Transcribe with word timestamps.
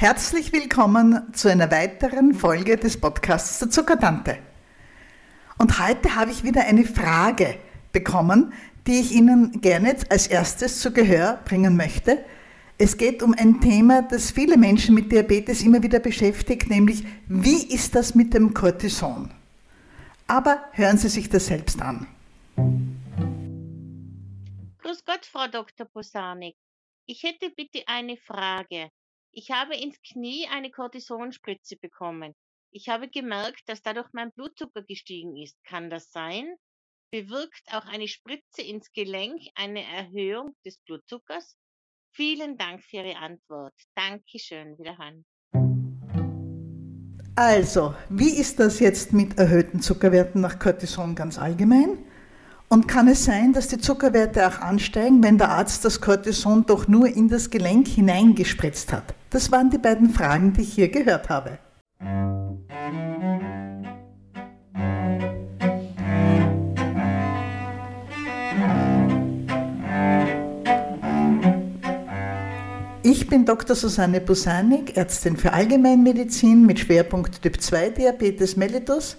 Herzlich 0.00 0.50
willkommen 0.54 1.30
zu 1.34 1.50
einer 1.50 1.70
weiteren 1.70 2.32
Folge 2.32 2.78
des 2.78 2.98
Podcasts 2.98 3.58
der 3.58 3.68
Zuckertante. 3.68 4.38
Und 5.58 5.78
heute 5.78 6.16
habe 6.16 6.30
ich 6.30 6.42
wieder 6.42 6.62
eine 6.62 6.86
Frage 6.86 7.58
bekommen, 7.92 8.54
die 8.86 8.98
ich 8.98 9.12
Ihnen 9.12 9.60
gerne 9.60 9.94
als 10.08 10.26
erstes 10.26 10.80
zu 10.80 10.94
Gehör 10.94 11.38
bringen 11.44 11.76
möchte. 11.76 12.24
Es 12.78 12.96
geht 12.96 13.22
um 13.22 13.34
ein 13.34 13.60
Thema, 13.60 14.00
das 14.00 14.30
viele 14.30 14.56
Menschen 14.56 14.94
mit 14.94 15.12
Diabetes 15.12 15.60
immer 15.60 15.82
wieder 15.82 15.98
beschäftigt, 15.98 16.70
nämlich 16.70 17.04
wie 17.28 17.62
ist 17.66 17.94
das 17.94 18.14
mit 18.14 18.32
dem 18.32 18.54
Cortison? 18.54 19.30
Aber 20.26 20.64
hören 20.72 20.96
Sie 20.96 21.10
sich 21.10 21.28
das 21.28 21.44
selbst 21.44 21.82
an. 21.82 22.06
Grüß 24.78 25.04
Gott, 25.04 25.26
Frau 25.30 25.46
Dr. 25.46 25.84
Posanik. 25.84 26.56
Ich 27.04 27.22
hätte 27.22 27.50
bitte 27.54 27.82
eine 27.86 28.16
Frage. 28.16 28.88
Ich 29.32 29.52
habe 29.52 29.76
ins 29.76 30.00
Knie 30.02 30.48
eine 30.50 30.72
Kortisonspritze 30.72 31.76
bekommen. 31.76 32.34
Ich 32.72 32.88
habe 32.88 33.08
gemerkt, 33.08 33.62
dass 33.66 33.80
dadurch 33.80 34.08
mein 34.12 34.32
Blutzucker 34.32 34.82
gestiegen 34.82 35.36
ist. 35.36 35.56
Kann 35.64 35.88
das 35.88 36.10
sein? 36.10 36.56
Bewirkt 37.12 37.62
auch 37.72 37.86
eine 37.86 38.08
Spritze 38.08 38.62
ins 38.62 38.90
Gelenk 38.92 39.40
eine 39.54 39.84
Erhöhung 39.84 40.56
des 40.64 40.78
Blutzuckers? 40.78 41.56
Vielen 42.12 42.58
Dank 42.58 42.82
für 42.82 42.96
Ihre 42.96 43.16
Antwort. 43.18 43.74
Dankeschön. 43.94 44.76
Wiederhören. 44.78 45.24
Also, 47.36 47.94
wie 48.08 48.30
ist 48.30 48.58
das 48.58 48.80
jetzt 48.80 49.12
mit 49.12 49.38
erhöhten 49.38 49.80
Zuckerwerten 49.80 50.40
nach 50.40 50.58
Cortison 50.58 51.14
ganz 51.14 51.38
allgemein? 51.38 52.04
Und 52.68 52.88
kann 52.88 53.06
es 53.06 53.24
sein, 53.24 53.52
dass 53.52 53.68
die 53.68 53.78
Zuckerwerte 53.78 54.46
auch 54.46 54.58
ansteigen, 54.58 55.22
wenn 55.22 55.38
der 55.38 55.50
Arzt 55.50 55.84
das 55.84 56.00
Cortison 56.00 56.66
doch 56.66 56.88
nur 56.88 57.06
in 57.06 57.28
das 57.28 57.50
Gelenk 57.50 57.86
hineingespritzt 57.88 58.92
hat? 58.92 59.14
Das 59.30 59.52
waren 59.52 59.70
die 59.70 59.78
beiden 59.78 60.10
Fragen, 60.10 60.52
die 60.52 60.62
ich 60.62 60.74
hier 60.74 60.88
gehört 60.88 61.28
habe. 61.28 61.58
Ich 73.02 73.28
bin 73.28 73.44
Dr. 73.44 73.76
Susanne 73.76 74.20
Busanik, 74.20 74.96
Ärztin 74.96 75.36
für 75.36 75.52
Allgemeinmedizin 75.52 76.66
mit 76.66 76.80
Schwerpunkt 76.80 77.40
Typ 77.40 77.60
2 77.60 77.90
Diabetes 77.90 78.56
mellitus 78.56 79.16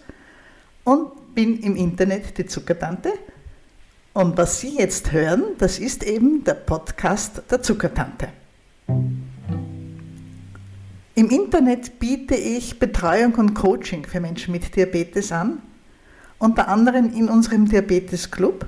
und 0.83 1.33
bin 1.33 1.59
im 1.61 1.77
Internet 1.77 2.38
die 2.38 2.45
Zuckertante. 2.45 3.14
Und 4.14 4.38
was 4.38 4.59
Sie 4.59 4.77
jetzt 4.77 5.14
hören, 5.14 5.43
das 5.58 5.80
ist 5.80 6.03
eben 6.03 6.43
der 6.43 6.55
Podcast 6.55 7.43
der 7.49 7.61
Zuckertante. 7.61 8.27
Im 11.22 11.30
Internet 11.30 12.00
biete 12.00 12.33
ich 12.33 12.80
Betreuung 12.80 13.36
und 13.36 13.53
Coaching 13.53 14.08
für 14.08 14.19
Menschen 14.19 14.53
mit 14.53 14.75
Diabetes 14.75 15.31
an, 15.31 15.61
unter 16.39 16.67
anderem 16.67 17.14
in 17.14 17.30
unserem 17.30 17.69
Diabetes 17.69 18.31
Club. 18.31 18.67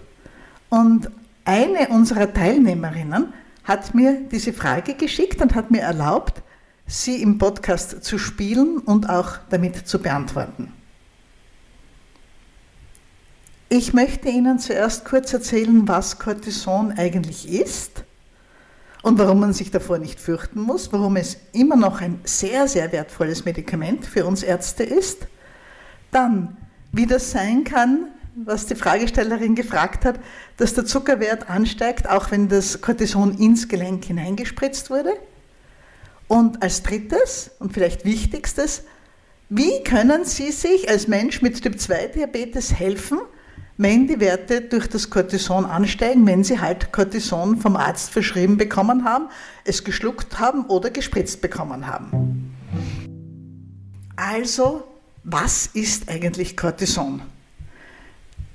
Und 0.69 1.09
eine 1.45 1.87
unserer 1.87 2.31
Teilnehmerinnen 2.31 3.33
hat 3.63 3.95
mir 3.95 4.21
diese 4.31 4.53
Frage 4.53 4.93
geschickt 4.93 5.41
und 5.41 5.55
hat 5.55 5.71
mir 5.71 5.81
erlaubt, 5.81 6.43
sie 6.85 7.23
im 7.23 7.39
Podcast 7.39 8.03
zu 8.03 8.19
spielen 8.19 8.77
und 8.77 9.09
auch 9.09 9.39
damit 9.49 9.87
zu 9.87 9.97
beantworten. 9.97 10.71
Ich 13.69 13.93
möchte 13.95 14.29
Ihnen 14.29 14.59
zuerst 14.59 15.05
kurz 15.05 15.33
erzählen, 15.33 15.87
was 15.87 16.19
Cortison 16.19 16.91
eigentlich 16.91 17.49
ist 17.51 18.03
und 19.03 19.19
warum 19.19 19.41
man 19.41 19.53
sich 19.53 19.69
davor 19.69 19.99
nicht 19.99 20.19
fürchten 20.19 20.61
muss, 20.61 20.91
warum 20.91 21.17
es 21.17 21.37
immer 21.51 21.75
noch 21.75 22.01
ein 22.01 22.19
sehr, 22.23 22.67
sehr 22.67 22.91
wertvolles 22.91 23.45
Medikament 23.45 24.05
für 24.05 24.25
uns 24.25 24.41
Ärzte 24.41 24.83
ist. 24.83 25.27
Dann, 26.09 26.57
wie 26.93 27.05
das 27.05 27.29
sein 27.29 27.65
kann, 27.65 28.07
was 28.35 28.65
die 28.65 28.75
Fragestellerin 28.75 29.55
gefragt 29.55 30.05
hat, 30.05 30.19
dass 30.57 30.73
der 30.73 30.85
Zuckerwert 30.85 31.49
ansteigt, 31.49 32.09
auch 32.09 32.31
wenn 32.31 32.47
das 32.47 32.81
Cortison 32.81 33.37
ins 33.37 33.67
Gelenk 33.67 34.05
hineingespritzt 34.05 34.89
wurde. 34.89 35.11
Und 36.29 36.63
als 36.63 36.81
drittes 36.81 37.51
und 37.59 37.73
vielleicht 37.73 38.05
wichtigstes, 38.05 38.83
wie 39.49 39.83
können 39.83 40.23
Sie 40.23 40.51
sich 40.51 40.89
als 40.89 41.09
Mensch 41.09 41.41
mit 41.41 41.61
Typ-2-Diabetes 41.61 42.73
helfen, 42.73 43.19
wenn 43.83 44.07
die 44.07 44.19
Werte 44.21 44.61
durch 44.61 44.87
das 44.87 45.09
Cortison 45.09 45.65
ansteigen, 45.65 46.25
wenn 46.25 46.43
sie 46.43 46.59
halt 46.59 46.93
Cortison 46.93 47.57
vom 47.57 47.75
Arzt 47.75 48.11
verschrieben 48.11 48.55
bekommen 48.57 49.03
haben, 49.03 49.27
es 49.65 49.83
geschluckt 49.83 50.39
haben 50.39 50.65
oder 50.67 50.89
gespritzt 50.89 51.41
bekommen 51.41 51.85
haben. 51.85 52.55
Also, 54.15 54.83
was 55.25 55.67
ist 55.73 56.09
eigentlich 56.09 56.55
Cortison? 56.55 57.21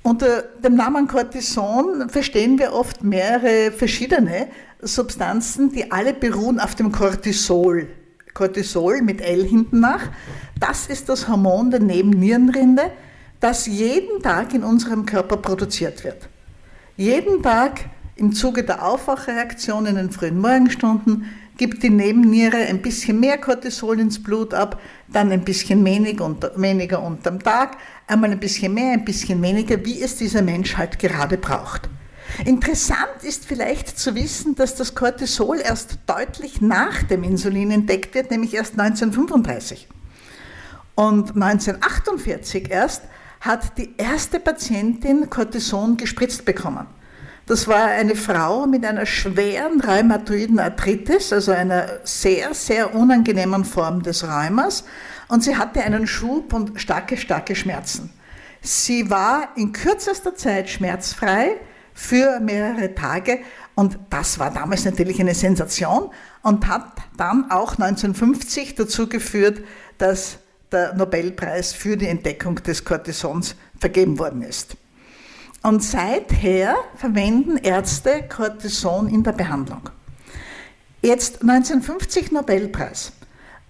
Unter 0.01 0.41
dem 0.63 0.75
Namen 0.75 1.07
Cortison 1.07 2.09
verstehen 2.09 2.57
wir 2.57 2.73
oft 2.73 3.03
mehrere 3.03 3.71
verschiedene 3.71 4.47
Substanzen, 4.81 5.71
die 5.71 5.91
alle 5.91 6.13
beruhen 6.15 6.59
auf 6.59 6.73
dem 6.73 6.91
Cortisol. 6.91 7.87
Cortisol 8.33 9.03
mit 9.03 9.21
L 9.21 9.45
hinten 9.45 9.79
nach. 9.79 10.09
Das 10.59 10.87
ist 10.87 11.07
das 11.07 11.27
Hormon 11.27 11.69
der 11.69 11.81
Nebennierenrinde, 11.81 12.91
das 13.39 13.65
jeden 13.67 14.21
Tag 14.21 14.53
in 14.53 14.63
unserem 14.63 15.05
Körper 15.05 15.37
produziert 15.37 16.03
wird. 16.03 16.27
Jeden 16.97 17.41
Tag 17.41 17.81
im 18.15 18.33
Zuge 18.33 18.63
der 18.63 18.85
Aufwachreaktion 18.85 19.85
in 19.85 19.95
den 19.95 20.11
frühen 20.11 20.39
Morgenstunden 20.39 21.25
gibt 21.57 21.83
die 21.83 21.89
Nebenniere 21.89 22.57
ein 22.57 22.81
bisschen 22.81 23.19
mehr 23.19 23.37
Cortisol 23.37 23.99
ins 23.99 24.21
Blut 24.21 24.53
ab, 24.53 24.81
dann 25.07 25.31
ein 25.31 25.43
bisschen 25.43 25.83
weniger, 25.83 26.25
unter, 26.25 26.53
weniger 26.55 27.01
unterm 27.01 27.41
Tag, 27.43 27.77
einmal 28.07 28.31
ein 28.31 28.39
bisschen 28.39 28.73
mehr, 28.73 28.93
ein 28.93 29.05
bisschen 29.05 29.41
weniger, 29.41 29.85
wie 29.85 30.01
es 30.01 30.15
dieser 30.15 30.41
Mensch 30.41 30.77
halt 30.77 30.99
gerade 30.99 31.37
braucht. 31.37 31.89
Interessant 32.45 33.23
ist 33.23 33.45
vielleicht 33.45 33.97
zu 33.99 34.15
wissen, 34.15 34.55
dass 34.55 34.75
das 34.75 34.95
Cortisol 34.95 35.59
erst 35.59 35.99
deutlich 36.05 36.61
nach 36.61 37.03
dem 37.03 37.23
Insulin 37.23 37.71
entdeckt 37.71 38.15
wird, 38.15 38.31
nämlich 38.31 38.53
erst 38.53 38.79
1935. 38.79 39.87
Und 40.95 41.35
1948 41.35 42.69
erst 42.69 43.03
hat 43.41 43.77
die 43.77 43.95
erste 43.97 44.39
Patientin 44.39 45.29
Cortison 45.29 45.97
gespritzt 45.97 46.45
bekommen. 46.45 46.87
Das 47.45 47.67
war 47.67 47.85
eine 47.85 48.15
Frau 48.15 48.67
mit 48.67 48.85
einer 48.85 49.07
schweren 49.07 49.81
rheumatoiden 49.81 50.59
Arthritis, 50.59 51.33
also 51.33 51.51
einer 51.51 51.87
sehr, 52.03 52.53
sehr 52.53 52.93
unangenehmen 52.93 53.65
Form 53.65 54.03
des 54.03 54.23
Rheumas. 54.23 54.83
Und 55.29 55.43
sie 55.43 55.57
hatte 55.57 55.81
einen 55.81 56.05
Schub 56.05 56.53
und 56.53 56.79
starke, 56.79 57.17
starke 57.17 57.55
Schmerzen. 57.55 58.11
Sie 58.61 59.09
war 59.09 59.49
in 59.55 59.71
kürzester 59.71 60.35
Zeit 60.35 60.69
schmerzfrei 60.69 61.55
für 61.93 62.39
mehrere 62.39 62.93
Tage 62.93 63.39
und 63.75 63.97
das 64.09 64.39
war 64.39 64.51
damals 64.51 64.85
natürlich 64.85 65.19
eine 65.19 65.33
Sensation 65.33 66.11
und 66.43 66.67
hat 66.67 66.91
dann 67.17 67.49
auch 67.49 67.73
1950 67.73 68.75
dazu 68.75 69.07
geführt, 69.07 69.61
dass 69.97 70.39
der 70.71 70.93
Nobelpreis 70.93 71.73
für 71.73 71.97
die 71.97 72.07
Entdeckung 72.07 72.55
des 72.55 72.85
Cortisons 72.85 73.55
vergeben 73.79 74.19
worden 74.19 74.41
ist. 74.41 74.75
Und 75.61 75.83
seither 75.83 76.75
verwenden 76.95 77.57
Ärzte 77.57 78.23
Cortison 78.29 79.07
in 79.07 79.23
der 79.23 79.33
Behandlung. 79.33 79.89
Jetzt 81.01 81.41
1950 81.41 82.31
Nobelpreis. 82.31 83.11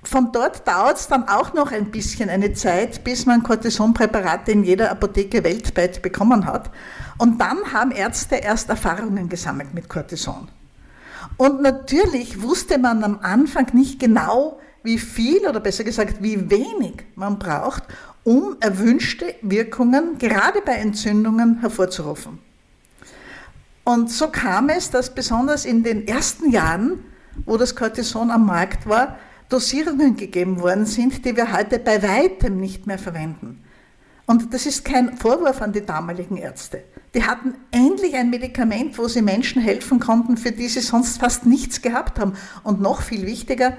Von 0.04 0.32
dort 0.32 0.68
dauert 0.68 0.98
es 0.98 1.08
dann 1.08 1.28
auch 1.28 1.54
noch 1.54 1.72
ein 1.72 1.92
bisschen 1.92 2.30
eine 2.30 2.54
Zeit, 2.54 3.04
bis 3.04 3.26
man 3.26 3.44
Cortisonpräparate 3.44 4.52
in 4.52 4.64
jeder 4.64 4.92
Apotheke 4.92 5.44
weltweit 5.44 6.02
bekommen 6.02 6.46
hat. 6.46 6.72
Und 7.18 7.40
dann 7.42 7.74
haben 7.74 7.92
Ärzte 7.92 8.36
erst 8.36 8.70
Erfahrungen 8.70 9.28
gesammelt 9.28 9.74
mit 9.74 9.90
Cortison. 9.90 10.48
Und 11.38 11.62
natürlich 11.62 12.42
wusste 12.42 12.78
man 12.78 13.04
am 13.04 13.20
Anfang 13.22 13.68
nicht 13.74 14.00
genau, 14.00 14.60
wie 14.84 14.98
viel 14.98 15.46
oder 15.48 15.60
besser 15.60 15.84
gesagt, 15.84 16.22
wie 16.22 16.50
wenig 16.50 17.04
man 17.16 17.40
braucht, 17.40 17.84
um 18.24 18.56
erwünschte 18.60 19.36
Wirkungen 19.42 20.18
gerade 20.18 20.62
bei 20.62 20.74
Entzündungen 20.74 21.60
hervorzurufen. 21.62 22.40
Und 23.84 24.12
so 24.12 24.28
kam 24.28 24.70
es, 24.70 24.92
dass 24.92 25.14
besonders 25.14 25.66
in 25.66 25.84
den 25.84 26.08
ersten 26.08 26.52
Jahren, 26.52 27.04
wo 27.46 27.58
das 27.58 27.76
Cortison 27.76 28.30
am 28.30 28.46
Markt 28.46 28.88
war, 28.88 29.18
Dosierungen 29.50 30.16
gegeben 30.16 30.62
worden 30.62 30.86
sind, 30.86 31.26
die 31.26 31.36
wir 31.36 31.52
heute 31.52 31.80
bei 31.80 32.04
weitem 32.04 32.60
nicht 32.60 32.86
mehr 32.86 33.00
verwenden. 33.00 33.64
Und 34.28 34.54
das 34.54 34.68
ist 34.68 34.86
kein 34.86 35.18
Vorwurf 35.18 35.60
an 35.64 35.74
die 35.74 35.84
damaligen 35.84 36.38
Ärzte. 36.38 36.84
Die 37.16 37.24
hatten 37.24 37.56
endlich 37.72 38.14
ein 38.14 38.30
Medikament, 38.30 38.96
wo 39.00 39.08
sie 39.08 39.24
Menschen 39.24 39.60
helfen 39.60 40.00
konnten, 40.00 40.38
für 40.38 40.52
die 40.52 40.68
sie 40.68 40.82
sonst 40.82 41.18
fast 41.18 41.48
nichts 41.48 41.82
gehabt 41.82 42.20
haben. 42.20 42.34
Und 42.64 42.80
noch 42.80 43.02
viel 43.02 43.26
wichtiger, 43.26 43.76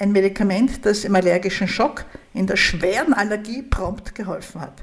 ein 0.00 0.12
Medikament, 0.12 0.84
das 0.84 1.04
im 1.04 1.14
allergischen 1.14 1.68
Schock, 1.68 2.04
in 2.34 2.46
der 2.46 2.56
schweren 2.56 3.12
Allergie 3.12 3.62
prompt 3.62 4.14
geholfen 4.14 4.60
hat. 4.60 4.82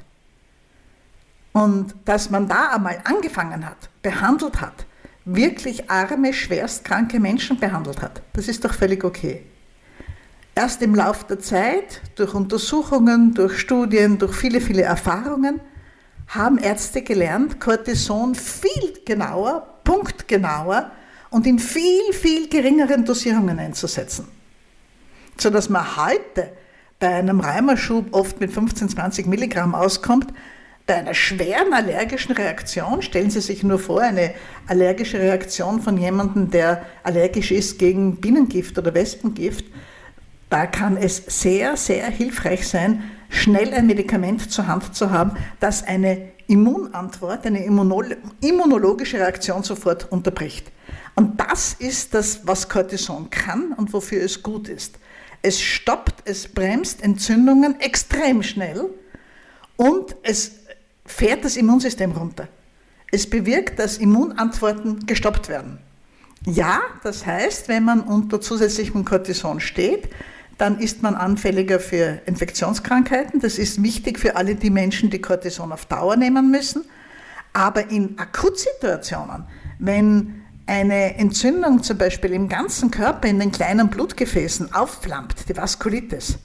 Und 1.52 1.94
dass 2.04 2.30
man 2.30 2.48
da 2.48 2.74
einmal 2.74 3.00
angefangen 3.04 3.66
hat, 3.66 3.90
behandelt 4.02 4.60
hat, 4.60 4.86
wirklich 5.24 5.90
arme, 5.90 6.32
schwerstkranke 6.32 7.18
Menschen 7.18 7.58
behandelt 7.58 8.00
hat, 8.00 8.22
das 8.32 8.48
ist 8.48 8.64
doch 8.64 8.72
völlig 8.72 9.04
okay. 9.04 9.42
Erst 10.54 10.82
im 10.82 10.94
Laufe 10.94 11.24
der 11.28 11.38
Zeit, 11.40 12.00
durch 12.16 12.34
Untersuchungen, 12.34 13.34
durch 13.34 13.58
Studien, 13.58 14.18
durch 14.18 14.34
viele, 14.34 14.60
viele 14.60 14.82
Erfahrungen, 14.82 15.60
haben 16.28 16.58
Ärzte 16.58 17.02
gelernt, 17.02 17.60
Cortison 17.60 18.34
viel 18.34 19.00
genauer, 19.04 19.66
punktgenauer 19.84 20.90
und 21.30 21.46
in 21.46 21.58
viel, 21.58 22.12
viel 22.12 22.48
geringeren 22.48 23.04
Dosierungen 23.04 23.58
einzusetzen. 23.58 24.28
Sodass 25.40 25.68
man 25.68 25.96
heute 25.96 26.50
bei 26.98 27.08
einem 27.08 27.40
Reimerschub 27.40 28.06
oft 28.12 28.40
mit 28.40 28.52
15, 28.52 28.88
20 28.90 29.26
Milligramm 29.26 29.74
auskommt. 29.74 30.32
Bei 30.86 30.96
einer 30.96 31.14
schweren 31.14 31.72
allergischen 31.72 32.34
Reaktion, 32.34 33.02
stellen 33.02 33.30
Sie 33.30 33.40
sich 33.40 33.62
nur 33.62 33.78
vor, 33.78 34.00
eine 34.00 34.32
allergische 34.66 35.18
Reaktion 35.18 35.80
von 35.82 35.98
jemandem, 35.98 36.50
der 36.50 36.86
allergisch 37.02 37.50
ist 37.50 37.78
gegen 37.78 38.16
Bienengift 38.16 38.78
oder 38.78 38.94
Wespengift, 38.94 39.66
da 40.50 40.66
kann 40.66 40.96
es 40.96 41.22
sehr, 41.26 41.76
sehr 41.76 42.06
hilfreich 42.06 42.66
sein, 42.66 43.02
schnell 43.28 43.74
ein 43.74 43.86
Medikament 43.86 44.50
zur 44.50 44.66
Hand 44.66 44.94
zu 44.96 45.10
haben, 45.10 45.32
das 45.60 45.82
eine 45.82 46.32
Immunantwort, 46.46 47.44
eine 47.44 47.62
immunologische 47.64 49.18
Reaktion 49.18 49.62
sofort 49.62 50.10
unterbricht. 50.10 50.72
Und 51.14 51.38
das 51.38 51.74
ist 51.74 52.14
das, 52.14 52.46
was 52.46 52.70
Cortison 52.70 53.28
kann 53.28 53.74
und 53.74 53.92
wofür 53.92 54.22
es 54.22 54.42
gut 54.42 54.68
ist. 54.68 54.98
Es 55.42 55.60
stoppt, 55.60 56.28
es 56.28 56.48
bremst 56.48 57.02
Entzündungen 57.02 57.80
extrem 57.80 58.42
schnell 58.42 58.86
und 59.76 60.16
es 60.22 60.52
fährt 61.06 61.44
das 61.44 61.56
Immunsystem 61.56 62.12
runter. 62.12 62.48
Es 63.10 63.28
bewirkt, 63.28 63.78
dass 63.78 63.98
Immunantworten 63.98 65.06
gestoppt 65.06 65.48
werden. 65.48 65.78
Ja, 66.44 66.80
das 67.02 67.24
heißt, 67.26 67.68
wenn 67.68 67.84
man 67.84 68.00
unter 68.00 68.40
zusätzlichem 68.40 69.04
Cortison 69.04 69.60
steht, 69.60 70.08
dann 70.58 70.80
ist 70.80 71.02
man 71.02 71.14
anfälliger 71.14 71.78
für 71.78 72.20
Infektionskrankheiten. 72.26 73.40
Das 73.40 73.58
ist 73.58 73.82
wichtig 73.82 74.18
für 74.18 74.36
alle 74.36 74.56
die 74.56 74.70
Menschen, 74.70 75.08
die 75.08 75.20
Cortison 75.20 75.72
auf 75.72 75.86
Dauer 75.86 76.16
nehmen 76.16 76.50
müssen. 76.50 76.84
Aber 77.52 77.90
in 77.90 78.18
Akutsituationen, 78.18 79.44
wenn 79.78 80.42
eine 80.68 81.16
Entzündung 81.16 81.82
zum 81.82 81.98
Beispiel 81.98 82.32
im 82.32 82.48
ganzen 82.48 82.90
Körper 82.90 83.26
in 83.26 83.40
den 83.40 83.50
kleinen 83.50 83.88
Blutgefäßen 83.88 84.74
aufflammt, 84.74 85.48
die 85.48 85.56
Vaskulitis, 85.56 86.38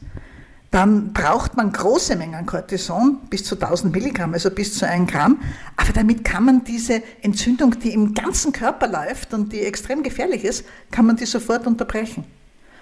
dann 0.72 1.14
braucht 1.14 1.56
man 1.56 1.72
große 1.72 2.16
Mengen 2.16 2.48
Cortison, 2.48 3.20
bis 3.30 3.44
zu 3.44 3.54
1000 3.60 3.94
Milligramm, 3.94 4.34
also 4.34 4.50
bis 4.50 4.76
zu 4.76 4.88
1 4.88 5.12
Gramm. 5.12 5.40
Aber 5.78 5.94
damit 5.94 6.24
kann 6.24 6.46
man 6.46 6.64
diese 6.64 7.04
Entzündung, 7.22 7.78
die 7.80 7.94
im 7.94 8.16
ganzen 8.16 8.54
Körper 8.54 8.88
läuft 8.88 9.36
und 9.36 9.54
die 9.54 9.60
extrem 9.60 10.02
gefährlich 10.02 10.44
ist, 10.44 10.66
kann 10.90 11.06
man 11.06 11.16
die 11.16 11.28
sofort 11.28 11.68
unterbrechen. 11.68 12.24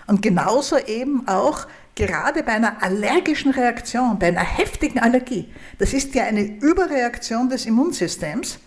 Und 0.07 0.21
genauso 0.21 0.77
eben 0.77 1.27
auch 1.27 1.67
gerade 1.95 2.43
bei 2.43 2.53
einer 2.53 2.81
allergischen 2.81 3.51
Reaktion, 3.51 4.17
bei 4.19 4.27
einer 4.27 4.39
heftigen 4.39 4.99
Allergie. 4.99 5.49
Das 5.77 5.91
ist 5.91 6.15
ja 6.15 6.23
eine 6.23 6.43
Überreaktion 6.43 7.49
des 7.49 7.65
Immunsystems. 7.65 8.59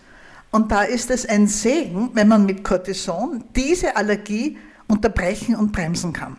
Und 0.55 0.71
da 0.71 0.83
ist 0.83 1.11
es 1.11 1.25
ein 1.25 1.49
Segen, 1.49 2.11
wenn 2.13 2.29
man 2.29 2.45
mit 2.45 2.63
Cortison 2.63 3.43
diese 3.57 3.97
Allergie 3.97 4.57
unterbrechen 4.87 5.53
und 5.53 5.73
bremsen 5.73 6.13
kann. 6.13 6.37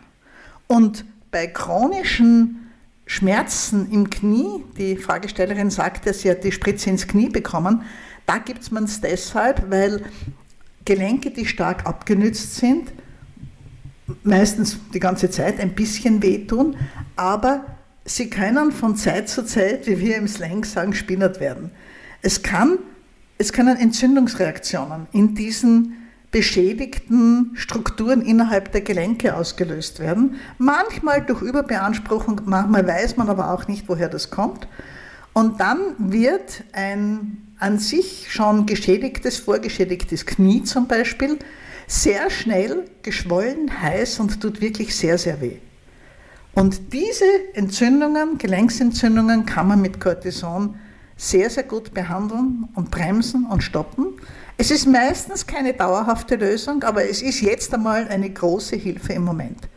Und 0.65 1.05
bei 1.29 1.45
chronischen 1.45 2.71
Schmerzen 3.05 3.91
im 3.91 4.09
Knie, 4.09 4.63
die 4.75 4.97
Fragestellerin 4.97 5.69
sagte, 5.69 6.15
sie 6.15 6.31
hat 6.31 6.43
die 6.43 6.51
Spritze 6.51 6.89
ins 6.89 7.07
Knie 7.07 7.29
bekommen, 7.29 7.83
da 8.25 8.39
gibt 8.39 8.71
man 8.71 8.85
es 8.85 9.01
deshalb, 9.01 9.69
weil 9.69 10.01
Gelenke, 10.83 11.29
die 11.29 11.45
stark 11.45 11.85
abgenützt 11.85 12.55
sind, 12.55 12.91
meistens 14.23 14.79
die 14.95 14.99
ganze 14.99 15.29
Zeit 15.29 15.59
ein 15.59 15.75
bisschen 15.75 16.23
wehtun, 16.23 16.75
aber 17.17 17.67
sie 18.03 18.31
können 18.31 18.71
von 18.71 18.95
Zeit 18.95 19.29
zu 19.29 19.45
Zeit, 19.45 19.85
wie 19.85 19.99
wir 19.99 20.17
im 20.17 20.27
Slang 20.27 20.63
sagen, 20.63 20.95
spinnert 20.95 21.39
werden. 21.39 21.69
Es, 22.23 22.41
kann, 22.41 22.79
es 23.37 23.53
können 23.53 23.77
Entzündungsreaktionen 23.77 25.07
in 25.11 25.35
diesen 25.35 25.93
beschädigten 26.31 27.51
Strukturen 27.55 28.21
innerhalb 28.21 28.71
der 28.71 28.81
Gelenke 28.81 29.35
ausgelöst 29.35 29.99
werden. 29.99 30.35
Manchmal 30.57 31.21
durch 31.21 31.41
Überbeanspruchung, 31.41 32.41
manchmal 32.45 32.85
weiß 32.85 33.17
man 33.17 33.29
aber 33.29 33.51
auch 33.51 33.67
nicht, 33.67 33.87
woher 33.87 34.09
das 34.09 34.29
kommt. 34.29 34.67
Und 35.33 35.59
dann 35.59 35.79
wird 35.97 36.63
ein 36.73 37.43
an 37.59 37.79
sich 37.79 38.31
schon 38.31 38.65
geschädigtes, 38.65 39.37
vorgeschädigtes 39.37 40.25
Knie 40.25 40.63
zum 40.63 40.87
Beispiel 40.87 41.37
sehr 41.87 42.29
schnell 42.29 42.85
geschwollen, 43.01 43.81
heiß 43.81 44.19
und 44.19 44.41
tut 44.41 44.61
wirklich 44.61 44.95
sehr, 44.95 45.17
sehr 45.17 45.41
weh. 45.41 45.57
Und 46.53 46.93
diese 46.93 47.25
Entzündungen, 47.53 48.37
Gelenksentzündungen, 48.37 49.45
kann 49.45 49.67
man 49.67 49.81
mit 49.81 49.99
Cortison 49.99 50.75
sehr, 51.17 51.49
sehr 51.49 51.63
gut 51.63 51.93
behandeln 51.93 52.69
und 52.75 52.91
bremsen 52.91 53.45
und 53.45 53.63
stoppen. 53.63 54.13
Es 54.57 54.71
ist 54.71 54.87
meistens 54.87 55.45
keine 55.45 55.73
dauerhafte 55.73 56.35
Lösung, 56.35 56.83
aber 56.83 57.09
es 57.09 57.21
ist 57.21 57.41
jetzt 57.41 57.73
einmal 57.73 58.07
eine 58.07 58.29
große 58.29 58.75
Hilfe 58.75 59.13
im 59.13 59.23
Moment. 59.23 59.67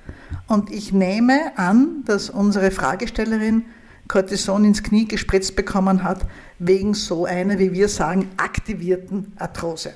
Und 0.47 0.71
ich 0.71 0.93
nehme 0.93 1.57
an, 1.57 2.05
dass 2.05 2.31
unsere 2.31 2.71
Fragestellerin 2.71 3.65
Cortison 4.07 4.65
ins 4.65 4.83
Knie 4.83 5.07
gespritzt 5.07 5.57
bekommen 5.57 6.03
hat, 6.03 6.27
wegen 6.59 6.95
so 6.95 7.25
einer, 7.25 7.59
wie 7.59 7.73
wir 7.73 7.89
sagen, 7.89 8.29
aktivierten 8.37 9.33
Arthrose. 9.39 9.95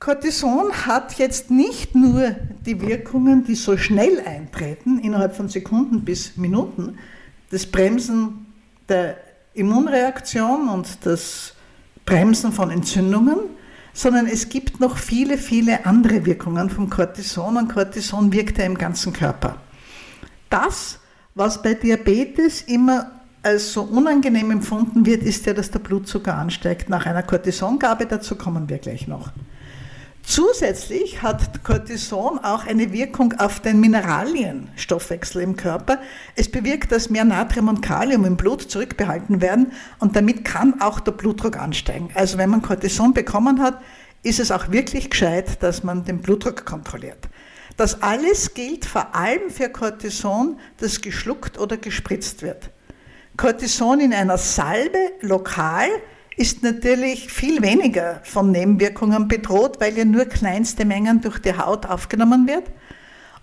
Cortison 0.00 0.72
hat 0.86 1.14
jetzt 1.14 1.52
nicht 1.52 1.94
nur 1.94 2.34
die 2.66 2.80
Wirkungen, 2.80 3.44
die 3.44 3.54
so 3.54 3.76
schnell 3.76 4.20
eintreten, 4.26 4.98
innerhalb 4.98 5.36
von 5.36 5.48
Sekunden 5.48 6.04
bis 6.04 6.36
Minuten, 6.36 6.98
das 7.52 7.66
Bremsen 7.66 8.46
der 8.88 9.16
Immunreaktion 9.54 10.68
und 10.68 11.04
das 11.04 11.54
Bremsen 12.04 12.52
von 12.52 12.70
Entzündungen, 12.70 13.38
sondern 13.92 14.26
es 14.26 14.48
gibt 14.48 14.80
noch 14.80 14.96
viele, 14.96 15.38
viele 15.38 15.84
andere 15.86 16.24
Wirkungen 16.24 16.70
vom 16.70 16.88
Cortison 16.88 17.56
und 17.56 17.72
Cortison 17.72 18.32
wirkt 18.32 18.58
ja 18.58 18.64
im 18.64 18.78
ganzen 18.78 19.12
Körper. 19.12 19.56
Das, 20.48 20.98
was 21.34 21.62
bei 21.62 21.74
Diabetes 21.74 22.62
immer 22.62 23.10
als 23.42 23.72
so 23.72 23.82
unangenehm 23.82 24.50
empfunden 24.50 25.04
wird, 25.04 25.22
ist 25.22 25.46
ja, 25.46 25.52
dass 25.52 25.70
der 25.70 25.80
Blutzucker 25.80 26.34
ansteigt 26.34 26.88
nach 26.88 27.06
einer 27.06 27.22
Cortisongabe, 27.22 28.06
dazu 28.06 28.36
kommen 28.36 28.68
wir 28.68 28.78
gleich 28.78 29.08
noch. 29.08 29.32
Zusätzlich 30.22 31.20
hat 31.22 31.64
Cortison 31.64 32.38
auch 32.38 32.66
eine 32.66 32.92
Wirkung 32.92 33.34
auf 33.38 33.60
den 33.60 33.80
Mineralienstoffwechsel 33.80 35.42
im 35.42 35.56
Körper. 35.56 35.98
Es 36.36 36.50
bewirkt, 36.50 36.92
dass 36.92 37.10
mehr 37.10 37.24
Natrium 37.24 37.68
und 37.68 37.82
Kalium 37.82 38.24
im 38.24 38.36
Blut 38.36 38.62
zurückbehalten 38.62 39.40
werden 39.40 39.72
und 39.98 40.14
damit 40.14 40.44
kann 40.44 40.80
auch 40.80 41.00
der 41.00 41.12
Blutdruck 41.12 41.58
ansteigen. 41.58 42.10
Also 42.14 42.38
wenn 42.38 42.50
man 42.50 42.62
Cortison 42.62 43.12
bekommen 43.12 43.60
hat, 43.60 43.82
ist 44.22 44.38
es 44.38 44.52
auch 44.52 44.70
wirklich 44.70 45.10
gescheit, 45.10 45.62
dass 45.62 45.82
man 45.82 46.04
den 46.04 46.22
Blutdruck 46.22 46.64
kontrolliert. 46.64 47.28
Das 47.76 48.02
alles 48.02 48.54
gilt 48.54 48.84
vor 48.84 49.14
allem 49.14 49.50
für 49.50 49.68
Cortison, 49.70 50.58
das 50.78 51.00
geschluckt 51.00 51.58
oder 51.58 51.76
gespritzt 51.76 52.42
wird. 52.42 52.70
Cortison 53.36 54.00
in 54.00 54.14
einer 54.14 54.38
Salbe 54.38 54.98
lokal 55.20 55.88
ist 56.42 56.64
natürlich 56.64 57.32
viel 57.32 57.62
weniger 57.62 58.20
von 58.24 58.50
Nebenwirkungen 58.50 59.28
bedroht, 59.28 59.76
weil 59.78 59.96
ja 59.96 60.04
nur 60.04 60.24
kleinste 60.24 60.84
Mengen 60.84 61.20
durch 61.20 61.38
die 61.38 61.56
Haut 61.56 61.86
aufgenommen 61.86 62.48
wird. 62.48 62.64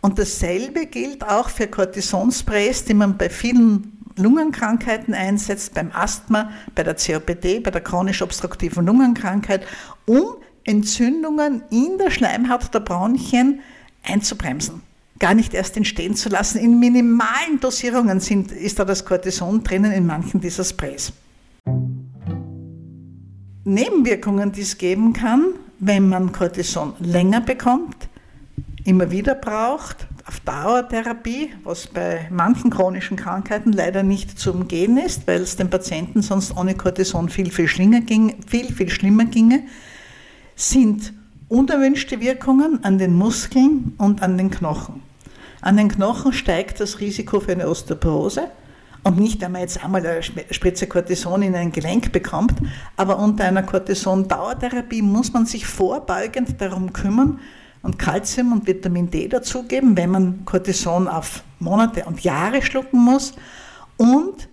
Und 0.02 0.20
dasselbe 0.20 0.86
gilt 0.86 1.24
auch 1.24 1.48
für 1.48 1.68
Cortisonsprays, 1.68 2.84
die 2.84 2.94
man 2.94 3.18
bei 3.18 3.30
vielen 3.30 4.04
Lungenkrankheiten 4.18 5.14
einsetzt, 5.14 5.76
beim 5.76 5.92
Asthma, 5.94 6.52
bei 6.76 6.84
der 6.84 6.96
COPD, 6.96 7.62
bei 7.62 7.72
der 7.72 7.80
chronisch 7.80 8.22
obstruktiven 8.22 8.86
Lungenkrankheit, 8.86 9.66
um 10.06 10.36
Entzündungen 10.66 11.64
in 11.70 11.98
der 12.00 12.12
Schleimhaut 12.12 12.74
der 12.74 12.82
Bronchien 12.82 13.62
einzubremsen. 14.04 14.82
Gar 15.20 15.36
nicht 15.36 15.54
erst 15.54 15.78
entstehen 15.78 16.18
zu 16.18 16.28
lassen. 16.28 16.58
In 16.58 16.80
minimalen 16.80 17.62
Dosierungen 17.62 18.20
sind, 18.20 18.52
ist 18.52 18.78
da 18.78 18.84
das 18.84 19.06
Cortison 19.06 19.64
drinnen 19.64 19.94
in 19.94 20.06
manchen 20.06 20.42
dieser 20.42 20.66
Sprays. 20.66 21.14
Nebenwirkungen, 23.64 24.52
die 24.52 24.62
es 24.62 24.78
geben 24.78 25.14
kann, 25.14 25.46
wenn 25.80 26.10
man 26.10 26.32
Cortison 26.32 26.94
länger 27.00 27.42
bekommt, 27.42 28.08
immer 28.86 29.12
wieder 29.12 29.36
braucht, 29.36 30.08
auf 30.26 30.40
Dauertherapie, 30.42 31.50
was 31.64 31.88
bei 31.88 32.28
manchen 32.30 32.70
chronischen 32.70 33.18
Krankheiten 33.18 33.74
leider 33.74 34.04
nicht 34.04 34.40
zu 34.40 34.54
umgehen 34.54 34.98
ist, 34.98 35.28
weil 35.28 35.42
es 35.42 35.56
den 35.56 35.70
Patienten 35.70 36.22
sonst 36.22 36.56
ohne 36.56 36.76
Cortison 36.76 37.30
viel, 37.30 37.52
viel, 37.52 37.68
schlimmer, 37.68 38.02
ging, 38.02 38.36
viel, 38.48 38.72
viel 38.72 38.90
schlimmer 38.90 39.26
ginge, 39.26 39.64
sind 40.56 41.14
unerwünschte 41.48 42.20
Wirkungen 42.20 42.84
an 42.84 42.98
den 42.98 43.16
Muskeln 43.16 43.94
und 43.98 44.22
an 44.22 44.38
den 44.38 44.52
Knochen. 44.52 45.02
An 45.62 45.78
den 45.78 45.90
Knochen 45.90 46.32
steigt 46.32 46.80
das 46.80 47.00
Risiko 47.00 47.40
für 47.40 47.52
eine 47.52 47.68
Osteoporose 47.68 48.50
und 49.04 49.18
nicht, 49.18 49.42
wenn 49.42 49.52
man 49.52 49.62
jetzt 49.62 49.84
einmal 49.84 50.06
eine 50.06 50.22
Spritze 50.52 50.88
Cortison 50.88 51.42
in 51.42 51.56
ein 51.56 51.72
Gelenk 51.72 52.12
bekommt, 52.12 52.54
aber 52.98 53.20
unter 53.20 53.46
einer 53.46 53.64
Cortison-Dauertherapie 53.64 55.02
muss 55.02 55.34
man 55.34 55.46
sich 55.46 55.66
vorbeugend 55.66 56.60
darum 56.60 56.94
kümmern, 56.94 57.40
und 57.82 57.98
Kalzium 57.98 58.52
und 58.52 58.68
Vitamin 58.68 59.10
D 59.10 59.28
dazugeben, 59.28 59.96
wenn 59.96 60.12
man 60.12 60.46
Cortison 60.46 61.08
auf 61.08 61.44
Monate 61.60 62.06
und 62.06 62.22
Jahre 62.22 62.62
schlucken 62.62 63.00
muss. 63.00 63.34
Und 63.98 64.50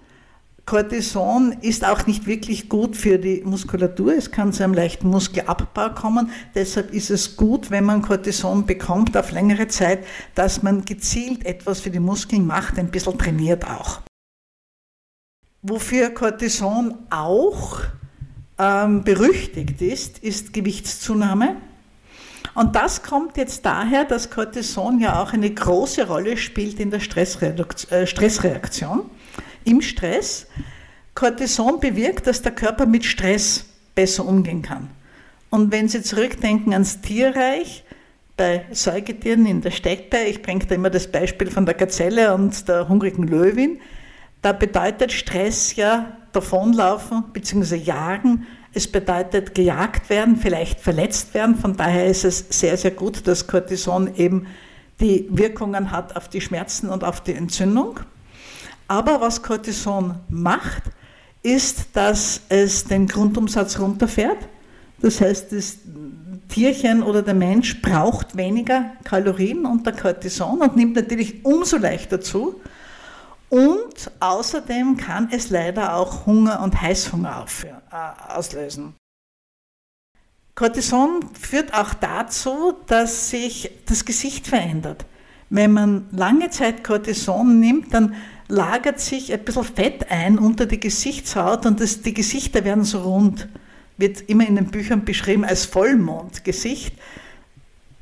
Cortison 0.64 1.52
ist 1.60 1.84
auch 1.84 2.06
nicht 2.06 2.26
wirklich 2.26 2.68
gut 2.68 2.96
für 2.96 3.18
die 3.18 3.42
Muskulatur. 3.44 4.14
Es 4.16 4.32
kann 4.32 4.52
zu 4.52 4.64
einem 4.64 4.74
leichten 4.74 5.08
Muskelabbau 5.08 5.90
kommen. 5.90 6.30
Deshalb 6.54 6.92
ist 6.92 7.10
es 7.10 7.36
gut, 7.36 7.70
wenn 7.70 7.84
man 7.84 8.02
Cortison 8.02 8.66
bekommt 8.66 9.16
auf 9.16 9.30
längere 9.30 9.68
Zeit, 9.68 10.04
dass 10.34 10.62
man 10.62 10.84
gezielt 10.84 11.44
etwas 11.46 11.80
für 11.80 11.90
die 11.90 12.00
Muskeln 12.00 12.46
macht, 12.46 12.78
ein 12.78 12.90
bisschen 12.90 13.16
trainiert 13.16 13.64
auch. 13.64 14.00
Wofür 15.62 16.10
Cortison 16.10 16.94
auch 17.10 17.80
ähm, 18.58 19.02
berüchtigt 19.04 19.82
ist, 19.82 20.18
ist 20.20 20.52
Gewichtszunahme. 20.52 21.56
Und 22.54 22.74
das 22.74 23.02
kommt 23.02 23.36
jetzt 23.36 23.66
daher, 23.66 24.04
dass 24.04 24.30
Cortison 24.30 25.00
ja 25.00 25.22
auch 25.22 25.32
eine 25.32 25.50
große 25.50 26.06
Rolle 26.06 26.36
spielt 26.36 26.80
in 26.80 26.90
der 26.90 27.00
äh, 27.00 28.06
Stressreaktion 28.06 29.02
im 29.64 29.82
Stress. 29.82 30.46
Cortison 31.14 31.80
bewirkt, 31.80 32.26
dass 32.26 32.40
der 32.42 32.52
Körper 32.52 32.86
mit 32.86 33.04
Stress 33.04 33.66
besser 33.94 34.24
umgehen 34.24 34.62
kann. 34.62 34.88
Und 35.50 35.72
wenn 35.72 35.88
Sie 35.88 36.02
zurückdenken 36.02 36.72
ans 36.72 37.00
Tierreich, 37.00 37.84
bei 38.36 38.66
Säugetieren 38.72 39.46
in 39.46 39.62
der 39.62 39.70
Steckbei, 39.70 40.28
ich 40.28 40.42
bringe 40.42 40.64
da 40.66 40.74
immer 40.74 40.90
das 40.90 41.10
Beispiel 41.10 41.50
von 41.50 41.64
der 41.64 41.74
Gazelle 41.74 42.34
und 42.34 42.68
der 42.68 42.88
hungrigen 42.88 43.26
Löwin, 43.26 43.80
da 44.46 44.52
bedeutet 44.52 45.10
Stress 45.10 45.74
ja 45.74 46.12
davonlaufen 46.30 47.24
bzw. 47.32 47.74
jagen. 47.74 48.46
Es 48.72 48.86
bedeutet 48.86 49.56
gejagt 49.56 50.08
werden, 50.08 50.36
vielleicht 50.36 50.78
verletzt 50.78 51.34
werden. 51.34 51.56
Von 51.56 51.76
daher 51.76 52.06
ist 52.06 52.24
es 52.24 52.46
sehr, 52.50 52.76
sehr 52.76 52.92
gut, 52.92 53.26
dass 53.26 53.48
Cortison 53.48 54.14
eben 54.14 54.46
die 55.00 55.26
Wirkungen 55.30 55.90
hat 55.90 56.14
auf 56.14 56.28
die 56.28 56.40
Schmerzen 56.40 56.90
und 56.90 57.02
auf 57.02 57.22
die 57.22 57.32
Entzündung. 57.32 57.98
Aber 58.86 59.20
was 59.20 59.42
Cortison 59.42 60.14
macht, 60.28 60.84
ist, 61.42 61.86
dass 61.94 62.42
es 62.48 62.84
den 62.84 63.08
Grundumsatz 63.08 63.80
runterfährt. 63.80 64.38
Das 65.00 65.20
heißt, 65.20 65.50
das 65.50 65.78
Tierchen 66.48 67.02
oder 67.02 67.22
der 67.22 67.34
Mensch 67.34 67.82
braucht 67.82 68.36
weniger 68.36 68.92
Kalorien 69.02 69.66
unter 69.66 69.90
Cortison 69.90 70.60
und 70.60 70.76
nimmt 70.76 70.94
natürlich 70.94 71.44
umso 71.44 71.78
leichter 71.78 72.20
zu. 72.20 72.60
Und 73.48 74.10
außerdem 74.20 74.96
kann 74.96 75.28
es 75.30 75.50
leider 75.50 75.96
auch 75.96 76.26
Hunger 76.26 76.60
und 76.62 76.80
Heißhunger 76.80 77.46
äh, 77.64 78.32
auslösen. 78.32 78.94
Cortison 80.56 81.20
führt 81.38 81.74
auch 81.74 81.94
dazu, 81.94 82.74
dass 82.86 83.30
sich 83.30 83.70
das 83.86 84.04
Gesicht 84.04 84.46
verändert. 84.46 85.04
Wenn 85.50 85.72
man 85.72 86.08
lange 86.12 86.50
Zeit 86.50 86.82
Cortison 86.82 87.60
nimmt, 87.60 87.94
dann 87.94 88.14
lagert 88.48 88.98
sich 89.00 89.32
ein 89.32 89.44
bisschen 89.44 89.64
Fett 89.64 90.10
ein 90.10 90.38
unter 90.38 90.66
die 90.66 90.80
Gesichtshaut 90.80 91.66
und 91.66 91.80
das, 91.80 92.02
die 92.02 92.14
Gesichter 92.14 92.64
werden 92.64 92.84
so 92.84 93.02
rund. 93.02 93.48
Wird 93.98 94.22
immer 94.28 94.46
in 94.46 94.56
den 94.56 94.70
Büchern 94.70 95.04
beschrieben 95.04 95.44
als 95.44 95.66
Vollmondgesicht. 95.66 96.96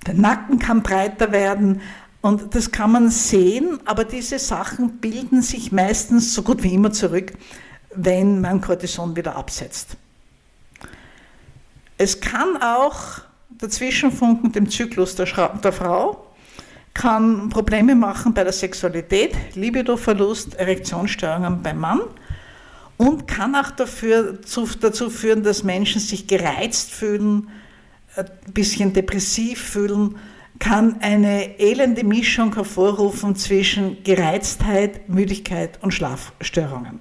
Der 0.07 0.15
Nacken 0.15 0.59
kann 0.59 0.83
breiter 0.83 1.33
werden 1.33 1.81
und 2.25 2.55
das 2.55 2.71
kann 2.71 2.91
man 2.91 3.11
sehen, 3.11 3.81
aber 3.85 4.07
diese 4.07 4.39
Sachen 4.39 4.97
bilden 4.97 5.43
sich 5.43 5.73
meistens 5.73 6.33
so 6.33 6.41
gut 6.43 6.63
wie 6.63 6.73
immer 6.73 6.91
zurück, 6.91 7.35
wenn 7.95 8.41
man 8.41 8.63
Cortison 8.63 9.15
wieder 9.15 9.37
absetzt. 9.37 9.99
Es 11.99 12.23
kann 12.23 12.57
auch 12.63 13.21
der 13.51 13.69
Zwischenfunk 13.69 14.43
mit 14.43 14.55
dem 14.55 14.71
Zyklus 14.71 15.17
der, 15.17 15.27
der 15.63 15.73
Frau 15.75 16.25
kann 16.95 17.51
Probleme 17.51 17.95
machen 17.95 18.33
bei 18.33 18.43
der 18.43 18.55
Sexualität, 18.55 19.37
Libidoverlust, 19.55 20.55
Erektionsstörungen 20.55 21.63
beim 21.63 21.79
Mann 21.79 22.01
und 22.97 23.29
kann 23.29 23.55
auch 23.55 23.71
dafür, 23.73 24.39
dazu 24.81 25.11
führen, 25.11 25.43
dass 25.43 25.63
Menschen 25.63 26.01
sich 26.01 26.27
gereizt 26.27 26.91
fühlen, 26.91 27.51
ein 28.17 28.31
bisschen 28.55 28.95
depressiv 28.95 29.61
fühlen, 29.61 30.17
kann 30.59 31.01
eine 31.01 31.59
elende 31.59 32.05
Mischung 32.05 32.55
hervorrufen 32.55 33.37
zwischen 33.37 34.03
Gereiztheit, 34.05 35.09
Müdigkeit 35.09 35.83
und 35.83 35.93
Schlafstörungen. 35.93 37.01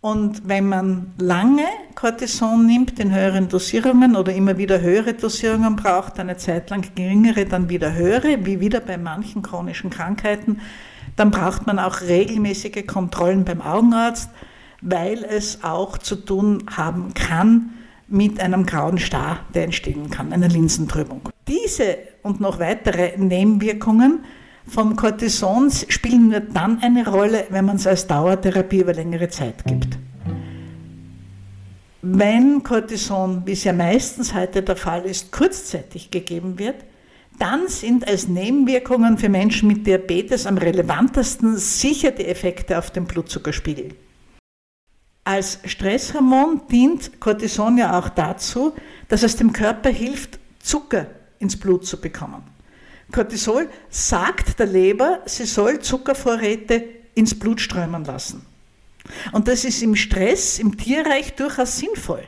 Und 0.00 0.48
wenn 0.48 0.68
man 0.68 1.12
lange 1.18 1.64
Cortison 1.94 2.66
nimmt 2.66 2.98
in 2.98 3.14
höheren 3.14 3.48
Dosierungen 3.48 4.16
oder 4.16 4.34
immer 4.34 4.58
wieder 4.58 4.80
höhere 4.80 5.14
Dosierungen 5.14 5.76
braucht, 5.76 6.18
eine 6.18 6.36
Zeit 6.36 6.70
lang 6.70 6.84
geringere, 6.96 7.46
dann 7.46 7.68
wieder 7.68 7.94
höhere, 7.94 8.44
wie 8.44 8.58
wieder 8.58 8.80
bei 8.80 8.98
manchen 8.98 9.42
chronischen 9.42 9.90
Krankheiten, 9.90 10.60
dann 11.14 11.30
braucht 11.30 11.68
man 11.68 11.78
auch 11.78 12.00
regelmäßige 12.00 12.84
Kontrollen 12.84 13.44
beim 13.44 13.60
Augenarzt, 13.60 14.30
weil 14.80 15.22
es 15.22 15.62
auch 15.62 15.98
zu 15.98 16.16
tun 16.16 16.64
haben 16.76 17.14
kann 17.14 17.70
mit 18.08 18.40
einem 18.40 18.66
grauen 18.66 18.98
Star, 18.98 19.38
der 19.54 19.64
entstehen 19.64 20.10
kann, 20.10 20.32
einer 20.32 20.48
Linsentrübung. 20.48 21.31
Diese 21.48 21.98
und 22.22 22.40
noch 22.40 22.58
weitere 22.58 23.16
Nebenwirkungen 23.16 24.24
vom 24.66 24.94
Cortison 24.94 25.70
spielen 25.70 26.28
nur 26.28 26.40
dann 26.40 26.80
eine 26.82 27.06
Rolle, 27.08 27.46
wenn 27.50 27.64
man 27.64 27.76
es 27.76 27.86
als 27.86 28.06
Dauertherapie 28.06 28.80
über 28.80 28.94
längere 28.94 29.28
Zeit 29.28 29.64
gibt. 29.64 29.98
Wenn 32.00 32.62
Cortison, 32.62 33.42
wie 33.44 33.52
es 33.52 33.64
ja 33.64 33.72
meistens 33.72 34.34
heute 34.34 34.62
der 34.62 34.76
Fall 34.76 35.04
ist, 35.04 35.32
kurzzeitig 35.32 36.10
gegeben 36.10 36.58
wird, 36.58 36.76
dann 37.38 37.68
sind 37.68 38.06
als 38.06 38.28
Nebenwirkungen 38.28 39.18
für 39.18 39.28
Menschen 39.28 39.68
mit 39.68 39.86
Diabetes 39.86 40.46
am 40.46 40.58
relevantesten 40.58 41.56
sicher 41.56 42.10
die 42.10 42.26
Effekte 42.26 42.78
auf 42.78 42.90
den 42.90 43.04
Blutzuckerspiegel. 43.04 43.94
Als 45.24 45.60
Stresshormon 45.64 46.62
dient 46.70 47.20
Cortison 47.20 47.78
ja 47.78 47.98
auch 47.98 48.08
dazu, 48.08 48.72
dass 49.08 49.22
es 49.22 49.36
dem 49.36 49.52
Körper 49.52 49.90
hilft, 49.90 50.38
Zucker 50.60 51.06
ins 51.42 51.58
Blut 51.58 51.84
zu 51.84 52.00
bekommen. 52.00 52.42
Cortisol 53.12 53.68
sagt 53.90 54.58
der 54.58 54.66
Leber, 54.66 55.20
sie 55.26 55.44
soll 55.44 55.80
Zuckervorräte 55.80 56.84
ins 57.14 57.38
Blut 57.38 57.60
strömen 57.60 58.04
lassen. 58.04 58.46
Und 59.32 59.48
das 59.48 59.64
ist 59.64 59.82
im 59.82 59.96
Stress, 59.96 60.58
im 60.58 60.76
Tierreich 60.78 61.34
durchaus 61.34 61.76
sinnvoll. 61.76 62.22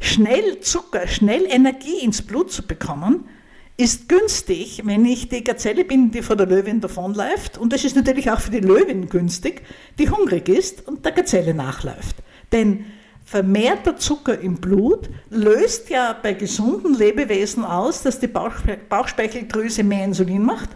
Schnell 0.00 0.60
Zucker, 0.60 1.06
schnell 1.06 1.46
Energie 1.46 2.00
ins 2.02 2.22
Blut 2.22 2.52
zu 2.52 2.66
bekommen, 2.66 3.28
ist 3.76 4.08
günstig, 4.08 4.82
wenn 4.84 5.06
ich 5.06 5.28
die 5.30 5.42
Gazelle 5.42 5.84
bin, 5.84 6.10
die 6.10 6.20
vor 6.20 6.36
der 6.36 6.46
Löwin 6.46 6.80
davonläuft. 6.80 7.56
Und 7.56 7.72
es 7.72 7.84
ist 7.84 7.96
natürlich 7.96 8.30
auch 8.30 8.40
für 8.40 8.50
die 8.50 8.60
Löwin 8.60 9.08
günstig, 9.08 9.62
die 9.98 10.10
hungrig 10.10 10.48
ist 10.48 10.86
und 10.86 11.04
der 11.04 11.12
Gazelle 11.12 11.54
nachläuft. 11.54 12.16
Denn 12.52 12.84
vermehrter 13.30 13.96
Zucker 13.96 14.40
im 14.40 14.56
Blut 14.56 15.08
löst 15.30 15.88
ja 15.88 16.16
bei 16.20 16.32
gesunden 16.32 16.96
Lebewesen 16.96 17.64
aus, 17.64 18.02
dass 18.02 18.18
die 18.18 18.26
Bauchspeicheldrüse 18.26 19.84
mehr 19.84 20.04
Insulin 20.04 20.42
macht 20.42 20.70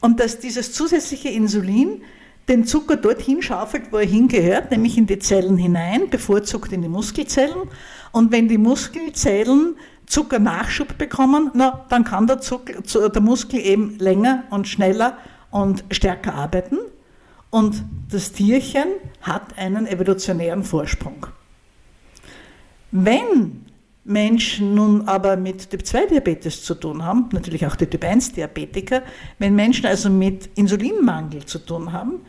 und 0.00 0.18
dass 0.18 0.40
dieses 0.40 0.72
zusätzliche 0.72 1.28
Insulin 1.28 2.02
den 2.48 2.66
Zucker 2.66 2.96
dorthin 2.96 3.40
schaufelt, 3.40 3.92
wo 3.92 3.98
er 3.98 4.04
hingehört, 4.04 4.72
nämlich 4.72 4.98
in 4.98 5.06
die 5.06 5.20
Zellen 5.20 5.56
hinein, 5.56 6.10
bevorzugt 6.10 6.72
in 6.72 6.82
die 6.82 6.88
Muskelzellen. 6.88 7.68
Und 8.10 8.32
wenn 8.32 8.48
die 8.48 8.58
Muskelzellen 8.58 9.76
Zuckernachschub 10.06 10.98
bekommen, 10.98 11.52
na, 11.54 11.86
dann 11.88 12.02
kann 12.02 12.26
der, 12.26 12.40
Zucker, 12.40 12.82
der 12.82 13.22
Muskel 13.22 13.60
eben 13.60 13.96
länger 14.00 14.42
und 14.50 14.66
schneller 14.66 15.18
und 15.52 15.84
stärker 15.92 16.34
arbeiten. 16.34 16.78
Und 17.50 17.84
das 18.10 18.32
Tierchen 18.32 18.88
hat 19.22 19.56
einen 19.56 19.86
evolutionären 19.86 20.64
Vorsprung. 20.64 21.28
Wenn 22.96 23.64
Menschen 24.04 24.76
nun 24.76 25.08
aber 25.08 25.36
mit 25.36 25.68
Typ-2-Diabetes 25.68 26.62
zu 26.62 26.76
tun 26.76 27.04
haben, 27.04 27.28
natürlich 27.32 27.66
auch 27.66 27.74
die 27.74 27.86
Typ-1-Diabetiker, 27.86 29.02
wenn 29.40 29.56
Menschen 29.56 29.86
also 29.86 30.08
mit 30.10 30.48
Insulinmangel 30.54 31.44
zu 31.44 31.58
tun 31.58 31.92
haben, 31.92 32.20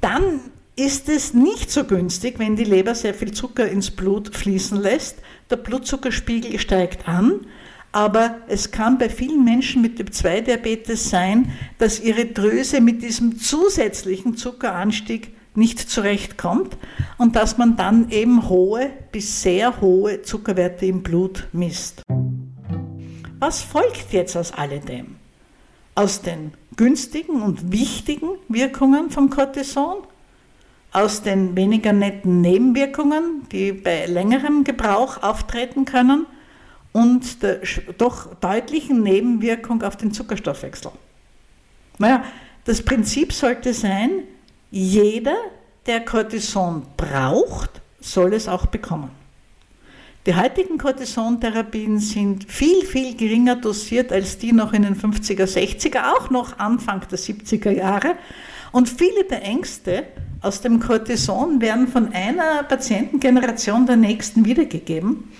dann 0.00 0.40
ist 0.74 1.08
es 1.08 1.34
nicht 1.34 1.70
so 1.70 1.84
günstig, 1.84 2.40
wenn 2.40 2.56
die 2.56 2.64
Leber 2.64 2.96
sehr 2.96 3.14
viel 3.14 3.30
Zucker 3.30 3.68
ins 3.68 3.92
Blut 3.92 4.34
fließen 4.34 4.80
lässt. 4.80 5.18
Der 5.50 5.56
Blutzuckerspiegel 5.56 6.58
steigt 6.58 7.06
an, 7.06 7.46
aber 7.92 8.38
es 8.48 8.72
kann 8.72 8.98
bei 8.98 9.10
vielen 9.10 9.44
Menschen 9.44 9.82
mit 9.82 9.98
Typ-2-Diabetes 9.98 11.10
sein, 11.10 11.52
dass 11.78 12.00
ihre 12.00 12.26
Drüse 12.26 12.80
mit 12.80 13.02
diesem 13.02 13.38
zusätzlichen 13.38 14.36
Zuckeranstieg 14.36 15.37
nicht 15.58 15.78
zurechtkommt 15.90 16.76
und 17.18 17.36
dass 17.36 17.58
man 17.58 17.76
dann 17.76 18.10
eben 18.10 18.48
hohe 18.48 18.90
bis 19.12 19.42
sehr 19.42 19.80
hohe 19.80 20.22
Zuckerwerte 20.22 20.86
im 20.86 21.02
Blut 21.02 21.48
misst. 21.52 22.02
Was 23.38 23.62
folgt 23.62 24.12
jetzt 24.12 24.36
aus 24.36 24.52
alledem? 24.52 25.16
Aus 25.94 26.22
den 26.22 26.54
günstigen 26.76 27.42
und 27.42 27.72
wichtigen 27.72 28.30
Wirkungen 28.48 29.10
vom 29.10 29.30
Cortison, 29.30 29.98
aus 30.92 31.22
den 31.22 31.56
weniger 31.56 31.92
netten 31.92 32.40
Nebenwirkungen, 32.40 33.46
die 33.50 33.72
bei 33.72 34.06
längerem 34.06 34.64
Gebrauch 34.64 35.22
auftreten 35.22 35.84
können 35.84 36.26
und 36.92 37.42
der 37.42 37.60
doch 37.98 38.34
deutlichen 38.36 39.02
Nebenwirkung 39.02 39.82
auf 39.82 39.96
den 39.96 40.12
Zuckerstoffwechsel. 40.12 40.92
Naja, 41.98 42.24
das 42.64 42.82
Prinzip 42.82 43.32
sollte 43.32 43.74
sein, 43.74 44.22
jeder, 44.70 45.36
der 45.86 46.04
Cortison 46.04 46.82
braucht, 46.96 47.80
soll 48.00 48.34
es 48.34 48.48
auch 48.48 48.66
bekommen. 48.66 49.10
Die 50.26 50.36
heutigen 50.36 50.76
Cortisontherapien 50.76 52.00
sind 52.00 52.44
viel, 52.50 52.84
viel 52.84 53.16
geringer 53.16 53.56
dosiert 53.56 54.12
als 54.12 54.36
die 54.36 54.52
noch 54.52 54.74
in 54.74 54.82
den 54.82 54.94
50er, 54.94 55.44
60er, 55.44 56.12
auch 56.14 56.28
noch 56.28 56.58
Anfang 56.58 57.00
der 57.10 57.18
70er 57.18 57.70
Jahre. 57.70 58.16
Und 58.70 58.90
viele 58.90 59.24
der 59.24 59.42
Ängste 59.42 60.04
aus 60.42 60.60
dem 60.60 60.80
Cortison 60.80 61.62
werden 61.62 61.88
von 61.88 62.12
einer 62.12 62.62
Patientengeneration 62.64 63.86
der 63.86 63.96
nächsten 63.96 64.44
wiedergegeben 64.44 65.32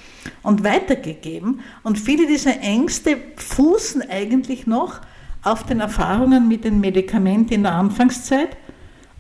und 0.43 0.65
weitergegeben. 0.65 1.61
Und 1.83 1.99
viele 1.99 2.27
dieser 2.27 2.59
Ängste 2.61 3.19
fußen 3.37 4.09
eigentlich 4.09 4.67
noch 4.67 5.01
auf 5.43 5.65
den 5.65 5.81
Erfahrungen 5.81 6.49
mit 6.49 6.65
den 6.65 6.81
Medikamenten 6.81 7.53
in 7.53 7.63
der 7.65 7.73
Anfangszeit 7.73 8.57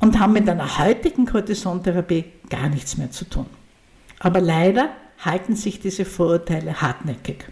und 0.00 0.19
haben 0.19 0.33
mit 0.33 0.49
einer 0.49 0.78
heutigen 0.78 1.26
Cortisontherapie 1.26 2.25
gar 2.50 2.69
nichts 2.69 2.97
mehr 2.97 3.11
zu 3.11 3.25
tun. 3.25 3.47
Aber 4.21 4.40
leider 4.40 4.90
halten 5.19 5.57
sich 5.57 5.81
diese 5.81 6.05
Vorurteile 6.05 6.81
hartnäckig. 6.81 7.47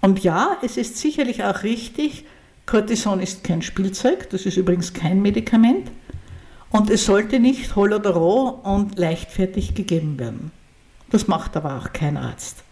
Und 0.00 0.22
ja, 0.22 0.56
es 0.62 0.76
ist 0.76 0.96
sicherlich 0.96 1.44
auch 1.44 1.62
richtig, 1.62 2.24
Cortison 2.66 3.20
ist 3.20 3.44
kein 3.44 3.62
Spielzeug, 3.62 4.30
das 4.30 4.46
ist 4.46 4.56
übrigens 4.56 4.92
kein 4.92 5.22
Medikament 5.22 5.90
und 6.70 6.90
es 6.90 7.06
sollte 7.06 7.40
nicht 7.40 7.74
holl 7.76 7.92
oder 7.92 8.10
roh 8.10 8.48
und 8.62 8.98
leichtfertig 8.98 9.74
gegeben 9.74 10.18
werden. 10.18 10.52
Das 11.10 11.26
macht 11.26 11.56
aber 11.56 11.78
auch 11.78 11.92
kein 11.92 12.16
Arzt. 12.16 12.62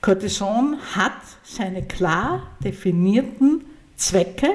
Cortison 0.00 0.76
hat 0.94 1.20
seine 1.42 1.82
klar 1.82 2.46
definierten 2.62 3.64
Zwecke, 3.96 4.48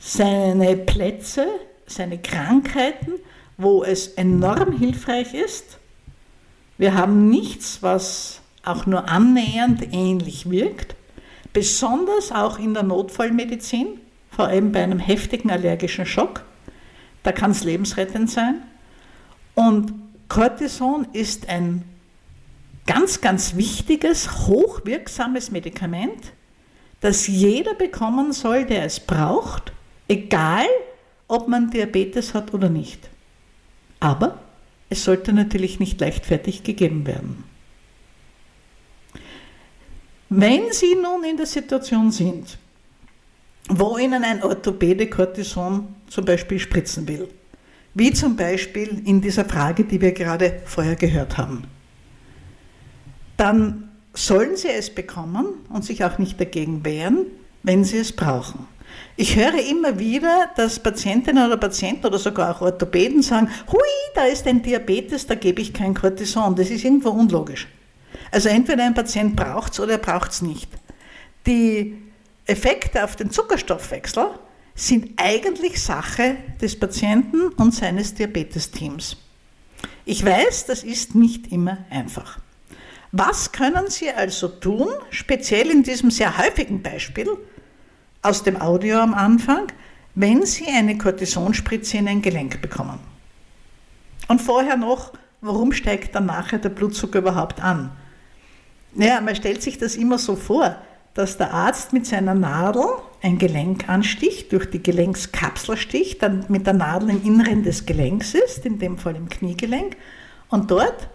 seine 0.00 0.76
Plätze, 0.76 1.46
seine 1.86 2.18
Krankheiten, 2.18 3.12
wo 3.56 3.84
es 3.84 4.08
enorm 4.08 4.76
hilfreich 4.78 5.34
ist 5.34 5.78
wir 6.76 6.94
haben 6.94 7.28
nichts, 7.30 7.82
was 7.82 8.40
auch 8.64 8.86
nur 8.86 9.08
annähernd 9.08 9.92
ähnlich 9.92 10.50
wirkt, 10.50 10.96
besonders 11.52 12.32
auch 12.32 12.58
in 12.58 12.74
der 12.74 12.82
Notfallmedizin, 12.82 14.00
vor 14.30 14.46
allem 14.48 14.72
bei 14.72 14.82
einem 14.82 14.98
heftigen 14.98 15.50
allergischen 15.50 16.06
Schock. 16.06 16.44
Da 17.22 17.30
kann 17.30 17.52
es 17.52 17.62
lebensrettend 17.62 18.30
sein. 18.30 18.62
Und 19.54 19.92
Cortison 20.28 21.06
ist 21.12 21.48
ein 21.48 21.84
ganz, 22.86 23.20
ganz 23.20 23.54
wichtiges, 23.54 24.48
hochwirksames 24.48 25.52
Medikament, 25.52 26.32
das 27.00 27.28
jeder 27.28 27.74
bekommen 27.74 28.32
soll, 28.32 28.64
der 28.64 28.84
es 28.84 28.98
braucht, 28.98 29.72
egal 30.08 30.66
ob 31.28 31.48
man 31.48 31.70
Diabetes 31.70 32.34
hat 32.34 32.52
oder 32.54 32.68
nicht. 32.68 33.08
Aber 34.00 34.38
es 34.90 35.04
sollte 35.04 35.32
natürlich 35.32 35.80
nicht 35.80 36.00
leichtfertig 36.00 36.62
gegeben 36.62 37.06
werden. 37.06 37.44
Wenn 40.28 40.72
Sie 40.72 40.94
nun 40.94 41.24
in 41.24 41.36
der 41.36 41.46
Situation 41.46 42.10
sind, 42.10 42.58
wo 43.68 43.98
Ihnen 43.98 44.24
ein 44.24 44.42
Orthopäde 44.42 45.08
Cortison 45.08 45.94
zum 46.08 46.24
Beispiel 46.24 46.58
spritzen 46.58 47.06
will, 47.08 47.28
wie 47.94 48.12
zum 48.12 48.36
Beispiel 48.36 49.02
in 49.04 49.20
dieser 49.20 49.44
Frage, 49.44 49.84
die 49.84 50.00
wir 50.00 50.12
gerade 50.12 50.60
vorher 50.64 50.96
gehört 50.96 51.38
haben, 51.38 51.64
dann 53.36 53.90
sollen 54.12 54.56
Sie 54.56 54.68
es 54.68 54.94
bekommen 54.94 55.46
und 55.70 55.84
sich 55.84 56.04
auch 56.04 56.18
nicht 56.18 56.40
dagegen 56.40 56.84
wehren, 56.84 57.26
wenn 57.62 57.84
Sie 57.84 57.98
es 57.98 58.12
brauchen. 58.12 58.66
Ich 59.16 59.36
höre 59.36 59.54
immer 59.54 59.98
wieder, 59.98 60.50
dass 60.56 60.80
Patientinnen 60.80 61.46
oder 61.46 61.56
Patienten 61.56 62.06
oder 62.06 62.18
sogar 62.18 62.56
auch 62.56 62.60
Orthopäden 62.62 63.22
sagen, 63.22 63.48
hui, 63.70 63.80
da 64.14 64.24
ist 64.24 64.46
ein 64.46 64.62
Diabetes, 64.62 65.26
da 65.26 65.34
gebe 65.36 65.62
ich 65.62 65.72
kein 65.72 65.94
Cortison. 65.94 66.56
Das 66.56 66.70
ist 66.70 66.84
irgendwo 66.84 67.10
unlogisch. 67.10 67.68
Also 68.32 68.48
entweder 68.48 68.84
ein 68.84 68.94
Patient 68.94 69.36
braucht 69.36 69.72
es 69.72 69.80
oder 69.80 69.92
er 69.92 69.98
braucht 69.98 70.32
es 70.32 70.42
nicht. 70.42 70.68
Die 71.46 71.96
Effekte 72.46 73.04
auf 73.04 73.14
den 73.16 73.30
Zuckerstoffwechsel 73.30 74.26
sind 74.74 75.12
eigentlich 75.16 75.80
Sache 75.82 76.36
des 76.60 76.78
Patienten 76.78 77.48
und 77.48 77.72
seines 77.72 78.14
Diabetesteams. 78.14 79.16
Ich 80.04 80.24
weiß, 80.24 80.66
das 80.66 80.82
ist 80.82 81.14
nicht 81.14 81.52
immer 81.52 81.78
einfach. 81.90 82.38
Was 83.12 83.52
können 83.52 83.88
Sie 83.88 84.10
also 84.10 84.48
tun, 84.48 84.88
speziell 85.10 85.70
in 85.70 85.84
diesem 85.84 86.10
sehr 86.10 86.36
häufigen 86.36 86.82
Beispiel, 86.82 87.28
aus 88.24 88.42
dem 88.42 88.60
Audio 88.60 88.98
am 88.98 89.14
Anfang, 89.14 89.66
wenn 90.14 90.46
Sie 90.46 90.66
eine 90.66 90.96
Kortisonspritze 90.96 91.98
in 91.98 92.08
ein 92.08 92.22
Gelenk 92.22 92.62
bekommen. 92.62 92.98
Und 94.28 94.40
vorher 94.40 94.76
noch, 94.76 95.12
warum 95.40 95.72
steigt 95.72 96.14
dann 96.14 96.26
nachher 96.26 96.58
der 96.58 96.70
Blutzucker 96.70 97.18
überhaupt 97.18 97.62
an? 97.62 97.90
Naja, 98.94 99.20
man 99.20 99.34
stellt 99.36 99.62
sich 99.62 99.76
das 99.76 99.96
immer 99.96 100.18
so 100.18 100.36
vor, 100.36 100.76
dass 101.12 101.36
der 101.36 101.52
Arzt 101.52 101.92
mit 101.92 102.06
seiner 102.06 102.34
Nadel 102.34 102.84
ein 103.22 103.38
Gelenk 103.38 103.88
ansticht, 103.88 104.52
durch 104.52 104.70
die 104.70 104.82
Gelenkskapsel 104.82 105.76
sticht, 105.76 106.22
dann 106.22 106.46
mit 106.48 106.66
der 106.66 106.74
Nadel 106.74 107.10
im 107.10 107.22
Inneren 107.24 107.62
des 107.62 107.84
Gelenks 107.84 108.34
ist, 108.34 108.64
in 108.64 108.78
dem 108.78 108.98
Fall 108.98 109.16
im 109.16 109.28
Kniegelenk, 109.28 109.96
und 110.48 110.70
dort 110.70 111.08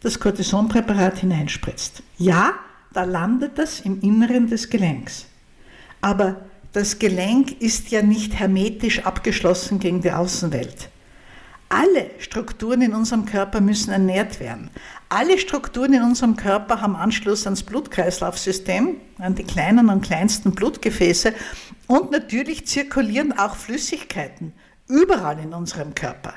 das 0.00 0.20
Cortisonpräparat 0.20 1.18
hineinspritzt. 1.18 2.02
Ja, 2.18 2.52
da 2.92 3.04
landet 3.04 3.58
das 3.58 3.80
im 3.80 4.00
Inneren 4.00 4.48
des 4.48 4.70
Gelenks. 4.70 5.26
Aber 6.00 6.36
das 6.72 6.98
Gelenk 6.98 7.60
ist 7.60 7.90
ja 7.90 8.02
nicht 8.02 8.34
hermetisch 8.34 9.04
abgeschlossen 9.04 9.78
gegen 9.78 10.00
die 10.00 10.12
Außenwelt. 10.12 10.88
Alle 11.68 12.10
Strukturen 12.18 12.82
in 12.82 12.92
unserem 12.92 13.24
Körper 13.24 13.62
müssen 13.62 13.92
ernährt 13.92 14.40
werden. 14.40 14.70
Alle 15.08 15.38
Strukturen 15.38 15.94
in 15.94 16.02
unserem 16.02 16.36
Körper 16.36 16.82
haben 16.82 16.96
Anschluss 16.96 17.46
ans 17.46 17.62
Blutkreislaufsystem, 17.62 18.96
an 19.18 19.34
die 19.34 19.44
kleinen 19.44 19.88
und 19.88 20.02
kleinsten 20.02 20.52
Blutgefäße 20.52 21.32
und 21.86 22.10
natürlich 22.10 22.66
zirkulieren 22.66 23.32
auch 23.38 23.56
Flüssigkeiten 23.56 24.52
überall 24.88 25.38
in 25.38 25.54
unserem 25.54 25.94
Körper. 25.94 26.34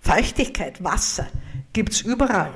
Feuchtigkeit, 0.00 0.82
Wasser 0.82 1.26
gibt 1.72 1.92
es 1.92 2.00
überall. 2.02 2.52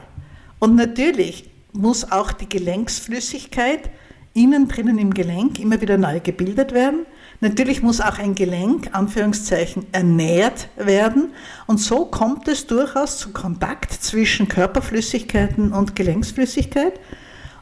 Und 0.61 0.76
natürlich 0.76 1.50
muss 1.72 2.11
auch 2.11 2.32
die 2.32 2.48
Gelenksflüssigkeit 2.48 3.90
innen 4.35 4.68
drinnen 4.68 4.98
im 4.98 5.12
Gelenk 5.12 5.58
immer 5.58 5.80
wieder 5.80 5.98
neu 5.98 6.20
gebildet 6.20 6.72
werden. 6.72 7.06
Natürlich 7.42 7.83
muss 7.83 8.00
auch 8.00 8.20
ein 8.20 8.37
Gelenk, 8.37 8.90
Anführungszeichen, 8.92 9.87
ernährt 9.90 10.68
werden. 10.76 11.33
Und 11.66 11.78
so 11.78 12.05
kommt 12.05 12.46
es 12.46 12.68
durchaus 12.68 13.18
zu 13.18 13.33
Kontakt 13.33 13.92
zwischen 13.92 14.46
Körperflüssigkeiten 14.46 15.72
und 15.72 15.96
Gelenksflüssigkeit. 15.96 17.00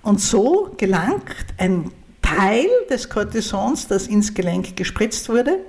Und 0.03 0.21
so 0.21 0.75
gelangt 0.77 1.35
ein 1.57 1.91
Teil 2.21 2.67
des 2.91 3.09
Cortisons, 3.09 3.89
das 3.89 4.07
ins 4.07 4.35
Gelenk 4.35 4.77
gespritzt 4.77 5.31
wurde, 5.31 5.61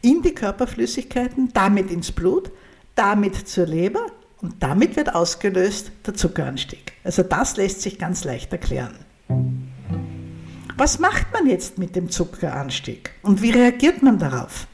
in 0.00 0.22
die 0.22 0.34
Körperflüssigkeiten, 0.34 1.50
damit 1.54 1.88
ins 1.92 2.10
Blut, 2.10 2.50
damit 2.96 3.48
zur 3.48 3.66
Leber 3.66 4.06
und 4.40 4.60
damit 4.60 4.96
wird 4.96 5.14
ausgelöst 5.14 5.92
der 6.04 6.14
Zuckeranstieg. 6.14 6.94
Also 7.04 7.22
das 7.22 7.56
lässt 7.56 7.82
sich 7.82 7.96
ganz 7.96 8.24
leicht 8.24 8.50
erklären. 8.50 8.96
Was 10.82 10.98
macht 10.98 11.32
man 11.32 11.46
jetzt 11.46 11.78
mit 11.78 11.94
dem 11.94 12.10
Zuckeranstieg 12.10 13.12
und 13.22 13.40
wie 13.40 13.52
reagiert 13.52 14.02
man 14.02 14.18
darauf? 14.18 14.66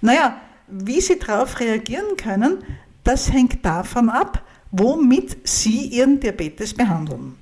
Naja, 0.00 0.40
wie 0.68 1.00
Sie 1.00 1.18
darauf 1.18 1.58
reagieren 1.58 2.16
können, 2.16 2.58
das 3.02 3.32
hängt 3.32 3.64
davon 3.64 4.08
ab, 4.08 4.44
womit 4.70 5.48
Sie 5.48 5.86
Ihren 5.86 6.20
Diabetes 6.20 6.74
behandeln. 6.74 7.34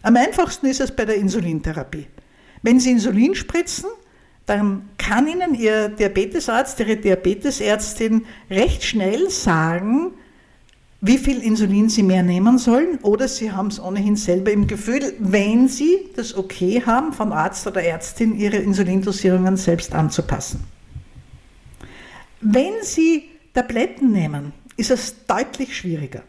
Am 0.00 0.16
einfachsten 0.16 0.64
ist 0.64 0.80
es 0.80 0.96
bei 0.96 1.04
der 1.04 1.16
Insulintherapie. 1.16 2.06
Wenn 2.62 2.80
Sie 2.80 2.92
Insulin 2.92 3.34
spritzen, 3.34 3.90
dann 4.46 4.88
kann 4.96 5.28
Ihnen 5.28 5.54
Ihr 5.54 5.90
Diabetesarzt, 5.90 6.80
Ihre 6.80 6.96
Diabetesärztin 6.96 8.24
recht 8.48 8.82
schnell 8.82 9.28
sagen, 9.28 10.12
wie 11.00 11.18
viel 11.18 11.42
Insulin 11.42 11.88
sie 11.88 12.02
mehr 12.02 12.22
nehmen 12.22 12.58
sollen 12.58 12.98
oder 13.02 13.28
sie 13.28 13.52
haben 13.52 13.68
es 13.68 13.80
ohnehin 13.80 14.16
selber 14.16 14.50
im 14.50 14.66
Gefühl, 14.66 15.14
wenn 15.20 15.68
sie 15.68 16.08
das 16.16 16.36
Okay 16.36 16.82
haben, 16.84 17.12
vom 17.12 17.32
Arzt 17.32 17.66
oder 17.66 17.82
Ärztin 17.82 18.36
ihre 18.36 18.56
Insulindosierungen 18.56 19.56
selbst 19.56 19.94
anzupassen. 19.94 20.64
Wenn 22.40 22.74
sie 22.82 23.24
Tabletten 23.54 24.10
nehmen, 24.10 24.52
ist 24.76 24.90
es 24.90 25.26
deutlich 25.26 25.76
schwieriger. 25.76 26.22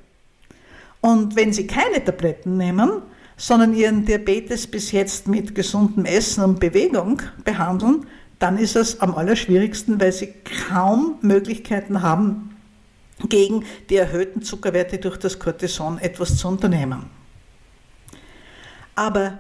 Und 1.01 1.35
wenn 1.35 1.53
sie 1.53 1.65
keine 1.65 2.03
Tabletten 2.03 2.57
nehmen, 2.57 3.01
sondern 3.37 3.73
ihren 3.73 4.05
Diabetes 4.05 4.67
bis 4.67 4.91
jetzt 4.91 5.27
mit 5.27 5.55
gesundem 5.55 6.05
Essen 6.05 6.43
und 6.43 6.59
Bewegung 6.59 7.21
behandeln, 7.43 8.05
dann 8.37 8.57
ist 8.57 8.75
es 8.75 9.01
am 9.01 9.15
allerschwierigsten, 9.15 9.99
weil 9.99 10.11
sie 10.11 10.33
kaum 10.69 11.15
Möglichkeiten 11.21 12.01
haben, 12.01 12.48
gegen 13.27 13.65
die 13.89 13.97
erhöhten 13.97 14.41
Zuckerwerte 14.41 14.97
durch 14.97 15.17
das 15.17 15.37
Cortison 15.37 15.97
etwas 15.99 16.37
zu 16.37 16.47
unternehmen. 16.47 17.09
Aber 18.95 19.39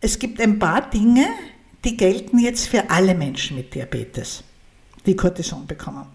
es 0.00 0.18
gibt 0.18 0.40
ein 0.40 0.58
paar 0.58 0.90
Dinge, 0.90 1.26
die 1.84 1.96
gelten 1.96 2.38
jetzt 2.38 2.68
für 2.68 2.90
alle 2.90 3.14
Menschen 3.14 3.56
mit 3.56 3.74
Diabetes, 3.74 4.42
die 5.06 5.16
Cortison 5.16 5.66
bekommen. 5.66 6.06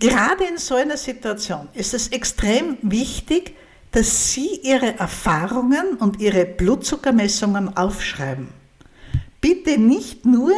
Gerade 0.00 0.44
in 0.44 0.58
so 0.58 0.74
einer 0.74 0.96
Situation 0.96 1.68
ist 1.72 1.94
es 1.94 2.08
extrem 2.08 2.78
wichtig, 2.82 3.54
dass 3.92 4.32
Sie 4.32 4.60
Ihre 4.62 4.98
Erfahrungen 4.98 5.94
und 5.98 6.20
Ihre 6.20 6.44
Blutzuckermessungen 6.44 7.76
aufschreiben. 7.76 8.48
Bitte 9.40 9.78
nicht 9.78 10.26
nur 10.26 10.52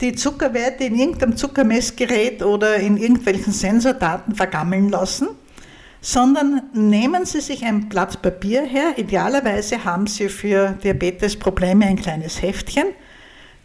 die 0.00 0.14
Zuckerwerte 0.14 0.84
in 0.84 0.98
irgendeinem 0.98 1.36
Zuckermessgerät 1.36 2.42
oder 2.42 2.76
in 2.76 2.96
irgendwelchen 2.96 3.52
Sensordaten 3.52 4.34
vergammeln 4.34 4.88
lassen, 4.88 5.28
sondern 6.00 6.62
nehmen 6.72 7.24
Sie 7.24 7.40
sich 7.40 7.64
ein 7.64 7.88
Blatt 7.88 8.20
Papier 8.22 8.62
her. 8.64 8.94
Idealerweise 8.96 9.84
haben 9.84 10.06
Sie 10.08 10.28
für 10.28 10.70
Diabetesprobleme 10.82 11.86
ein 11.86 11.96
kleines 11.96 12.42
Heftchen. 12.42 12.86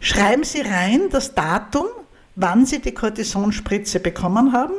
Schreiben 0.00 0.44
Sie 0.44 0.60
rein 0.60 1.08
das 1.10 1.34
Datum, 1.34 1.86
wann 2.36 2.64
Sie 2.66 2.80
die 2.80 2.92
Cortisonspritze 2.92 3.98
bekommen 3.98 4.52
haben 4.52 4.74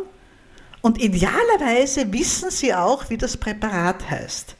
und 0.81 1.01
idealerweise 1.01 2.11
wissen 2.13 2.51
Sie 2.51 2.73
auch, 2.73 3.09
wie 3.09 3.17
das 3.17 3.35
Präparat 3.35 4.09
heißt. 4.09 4.55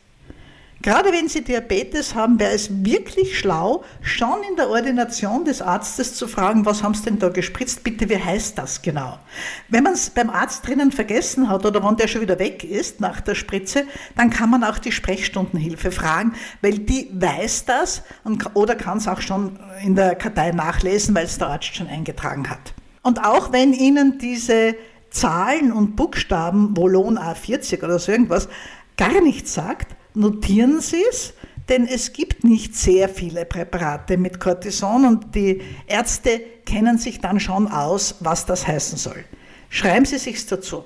Gerade 0.82 1.12
wenn 1.12 1.28
Sie 1.28 1.44
Diabetes 1.44 2.16
haben, 2.16 2.40
wäre 2.40 2.54
es 2.54 2.86
wirklich 2.86 3.38
schlau, 3.38 3.84
schon 4.02 4.38
in 4.50 4.56
der 4.56 4.70
Ordination 4.70 5.44
des 5.44 5.62
Arztes 5.62 6.16
zu 6.16 6.26
fragen, 6.26 6.66
was 6.66 6.84
haben 6.84 6.94
Sie 6.94 7.04
denn 7.04 7.20
da 7.20 7.28
gespritzt? 7.28 7.84
Bitte, 7.84 8.08
wie 8.08 8.18
heißt 8.18 8.58
das 8.58 8.82
genau? 8.82 9.20
Wenn 9.68 9.84
man 9.84 9.94
es 9.94 10.10
beim 10.10 10.30
Arzt 10.30 10.66
drinnen 10.66 10.94
vergessen 10.94 11.50
hat 11.50 11.66
oder 11.66 11.84
wenn 11.84 11.98
der 11.98 12.08
schon 12.08 12.22
wieder 12.22 12.40
weg 12.40 12.64
ist 12.64 13.02
nach 13.02 13.20
der 13.20 13.36
Spritze, 13.36 13.84
dann 14.16 14.30
kann 14.30 14.50
man 14.50 14.64
auch 14.64 14.80
die 14.80 14.94
Sprechstundenhilfe 14.94 15.92
fragen, 15.92 16.34
weil 16.62 16.80
die 16.80 17.10
weiß 17.14 17.66
das 17.66 18.02
und, 18.24 18.56
oder 18.56 18.76
kann 18.76 19.00
es 19.00 19.08
auch 19.10 19.20
schon 19.20 19.60
in 19.84 19.96
der 19.96 20.16
Kartei 20.16 20.52
nachlesen, 20.52 21.14
weil 21.14 21.26
es 21.26 21.38
der 21.38 21.50
Arzt 21.50 21.76
schon 21.76 21.88
eingetragen 21.88 22.50
hat. 22.50 22.74
Und 23.02 23.26
auch 23.26 23.52
wenn 23.52 23.74
Ihnen 23.74 24.18
diese 24.18 24.76
Zahlen 25.10 25.74
und 25.74 25.98
Buchstaben, 25.98 26.78
Volon 26.78 27.18
A40 27.18 27.84
oder 27.84 28.00
so 28.00 28.14
irgendwas, 28.14 28.48
gar 28.96 29.22
nichts 29.22 29.54
sagt, 29.54 29.99
notieren 30.14 30.82
Sie 30.82 31.04
es, 31.10 31.34
denn 31.70 31.88
es 31.88 32.14
gibt 32.14 32.44
nicht 32.44 32.76
sehr 32.76 33.08
viele 33.10 33.46
Präparate 33.46 34.18
mit 34.18 34.40
Cortison 34.40 35.06
und 35.06 35.36
die 35.36 35.62
Ärzte 35.88 36.42
kennen 36.66 36.98
sich 36.98 37.20
dann 37.20 37.40
schon 37.40 37.68
aus, 37.68 38.16
was 38.20 38.46
das 38.46 38.68
heißen 38.68 38.98
soll. 38.98 39.24
Schreiben 39.70 40.06
Sie 40.06 40.18
sich's 40.18 40.48
dazu. 40.48 40.84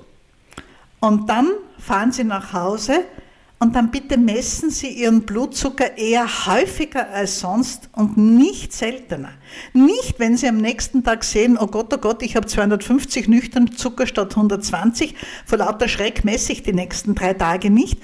Und 1.00 1.28
dann 1.28 1.48
fahren 1.78 2.12
Sie 2.12 2.24
nach 2.24 2.52
Hause 2.52 3.04
und 3.58 3.76
dann 3.76 3.90
bitte 3.90 4.18
messen 4.18 4.68
Sie 4.70 4.88
Ihren 4.88 5.22
Blutzucker 5.22 5.96
eher 5.96 6.26
häufiger 6.46 7.08
als 7.10 7.40
sonst 7.40 7.88
und 7.92 8.18
nicht 8.18 8.74
seltener. 8.74 9.30
Nicht, 9.72 10.18
wenn 10.18 10.36
Sie 10.36 10.48
am 10.48 10.58
nächsten 10.58 11.02
Tag 11.02 11.24
sehen, 11.24 11.56
oh 11.58 11.66
Gott, 11.66 11.92
oh 11.94 11.98
Gott, 11.98 12.22
ich 12.22 12.36
habe 12.36 12.46
250 12.46 13.28
nüchtern 13.28 13.72
Zucker 13.72 14.06
statt 14.06 14.36
120, 14.36 15.14
vor 15.46 15.58
lauter 15.58 15.88
Schreck 15.88 16.24
messe 16.24 16.52
ich 16.52 16.62
die 16.62 16.74
nächsten 16.74 17.14
drei 17.14 17.32
Tage 17.32 17.70
nicht. 17.70 17.98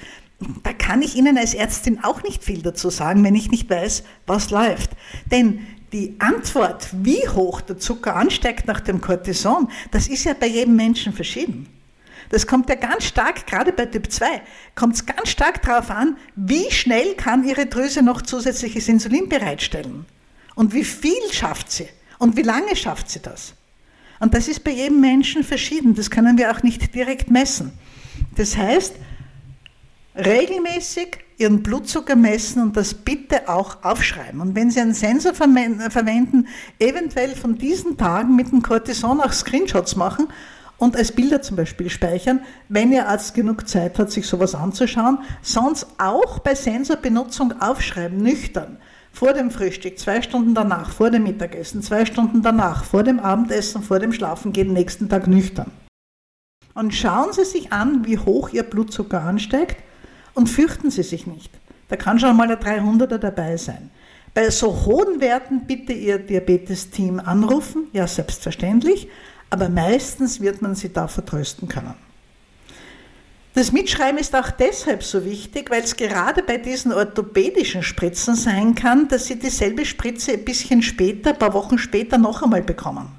Da 0.63 0.73
kann 0.73 1.01
ich 1.01 1.15
Ihnen 1.15 1.37
als 1.37 1.53
Ärztin 1.53 2.03
auch 2.03 2.23
nicht 2.23 2.43
viel 2.43 2.61
dazu 2.61 2.89
sagen, 2.89 3.23
wenn 3.23 3.35
ich 3.35 3.51
nicht 3.51 3.69
weiß, 3.69 4.03
was 4.25 4.49
läuft. 4.49 4.91
Denn 5.31 5.65
die 5.93 6.15
Antwort, 6.19 6.89
wie 6.93 7.27
hoch 7.27 7.61
der 7.61 7.77
Zucker 7.77 8.15
ansteigt 8.15 8.65
nach 8.65 8.79
dem 8.79 9.01
Cortison, 9.01 9.69
das 9.91 10.07
ist 10.07 10.23
ja 10.23 10.33
bei 10.33 10.47
jedem 10.47 10.75
Menschen 10.75 11.13
verschieden. 11.13 11.67
Das 12.29 12.47
kommt 12.47 12.69
ja 12.69 12.75
ganz 12.75 13.03
stark, 13.03 13.45
gerade 13.45 13.73
bei 13.73 13.85
Typ 13.85 14.09
2, 14.09 14.25
kommt 14.73 14.95
es 14.95 15.05
ganz 15.05 15.29
stark 15.29 15.61
darauf 15.63 15.91
an, 15.91 16.15
wie 16.35 16.71
schnell 16.71 17.15
kann 17.15 17.43
Ihre 17.47 17.65
Drüse 17.65 18.01
noch 18.01 18.21
zusätzliches 18.21 18.87
Insulin 18.87 19.27
bereitstellen. 19.27 20.05
Und 20.55 20.73
wie 20.73 20.85
viel 20.85 21.31
schafft 21.31 21.71
sie? 21.71 21.87
Und 22.19 22.37
wie 22.37 22.43
lange 22.43 22.75
schafft 22.75 23.09
sie 23.09 23.19
das? 23.19 23.53
Und 24.19 24.33
das 24.33 24.47
ist 24.47 24.63
bei 24.63 24.71
jedem 24.71 25.01
Menschen 25.01 25.43
verschieden. 25.43 25.95
Das 25.95 26.09
können 26.09 26.37
wir 26.37 26.51
auch 26.51 26.63
nicht 26.63 26.93
direkt 26.95 27.29
messen. 27.31 27.73
Das 28.35 28.55
heißt, 28.55 28.95
regelmäßig 30.15 31.19
Ihren 31.37 31.63
Blutzucker 31.63 32.15
messen 32.15 32.61
und 32.61 32.77
das 32.77 32.93
bitte 32.93 33.49
auch 33.49 33.83
aufschreiben. 33.83 34.41
Und 34.41 34.55
wenn 34.55 34.69
Sie 34.69 34.79
einen 34.79 34.93
Sensor 34.93 35.33
verwenden, 35.33 36.47
eventuell 36.77 37.35
von 37.35 37.57
diesen 37.57 37.97
Tagen 37.97 38.35
mit 38.35 38.51
dem 38.51 38.61
Cortison 38.61 39.19
auch 39.21 39.33
Screenshots 39.33 39.95
machen 39.95 40.27
und 40.77 40.95
als 40.95 41.11
Bilder 41.11 41.41
zum 41.41 41.57
Beispiel 41.57 41.89
speichern, 41.89 42.41
wenn 42.69 42.91
Ihr 42.91 43.07
Arzt 43.07 43.33
genug 43.33 43.67
Zeit 43.67 43.97
hat, 43.97 44.11
sich 44.11 44.27
sowas 44.27 44.53
anzuschauen. 44.53 45.19
Sonst 45.41 45.87
auch 45.97 46.39
bei 46.39 46.53
Sensorbenutzung 46.53 47.59
aufschreiben, 47.59 48.19
nüchtern. 48.19 48.77
Vor 49.11 49.33
dem 49.33 49.49
Frühstück, 49.49 49.97
zwei 49.97 50.21
Stunden 50.21 50.53
danach, 50.53 50.91
vor 50.91 51.09
dem 51.09 51.23
Mittagessen, 51.23 51.81
zwei 51.81 52.05
Stunden 52.05 52.43
danach, 52.43 52.83
vor 52.85 53.03
dem 53.03 53.19
Abendessen, 53.19 53.81
vor 53.81 53.99
dem 53.99 54.13
Schlafengehen, 54.13 54.73
nächsten 54.73 55.09
Tag 55.09 55.27
nüchtern. 55.27 55.71
Und 56.75 56.93
schauen 56.93 57.33
Sie 57.33 57.45
sich 57.45 57.73
an, 57.73 58.05
wie 58.05 58.19
hoch 58.19 58.49
Ihr 58.49 58.63
Blutzucker 58.63 59.21
ansteigt 59.21 59.77
und 60.33 60.47
fürchten 60.47 60.91
Sie 60.91 61.03
sich 61.03 61.27
nicht. 61.27 61.51
Da 61.89 61.95
kann 61.97 62.19
schon 62.19 62.37
mal 62.37 62.47
der 62.47 62.61
300er 62.61 63.17
dabei 63.17 63.57
sein. 63.57 63.91
Bei 64.33 64.49
so 64.49 64.85
hohen 64.85 65.19
Werten 65.19 65.67
bitte 65.67 65.91
Ihr 65.91 66.17
Diabetes-Team 66.19 67.19
anrufen, 67.19 67.87
ja 67.91 68.07
selbstverständlich, 68.07 69.09
aber 69.49 69.67
meistens 69.67 70.39
wird 70.39 70.61
man 70.61 70.75
sie 70.75 70.93
da 70.93 71.09
vertrösten 71.09 71.67
können. 71.67 71.93
Das 73.53 73.73
Mitschreiben 73.73 74.17
ist 74.17 74.33
auch 74.33 74.49
deshalb 74.49 75.03
so 75.03 75.25
wichtig, 75.25 75.69
weil 75.69 75.83
es 75.83 75.97
gerade 75.97 76.41
bei 76.41 76.57
diesen 76.57 76.93
orthopädischen 76.93 77.83
Spritzen 77.83 78.35
sein 78.35 78.75
kann, 78.75 79.09
dass 79.09 79.25
Sie 79.25 79.37
dieselbe 79.37 79.85
Spritze 79.85 80.31
ein 80.31 80.45
bisschen 80.45 80.81
später, 80.81 81.31
ein 81.31 81.37
paar 81.39 81.53
Wochen 81.53 81.77
später 81.77 82.17
noch 82.17 82.41
einmal 82.41 82.61
bekommen. 82.61 83.11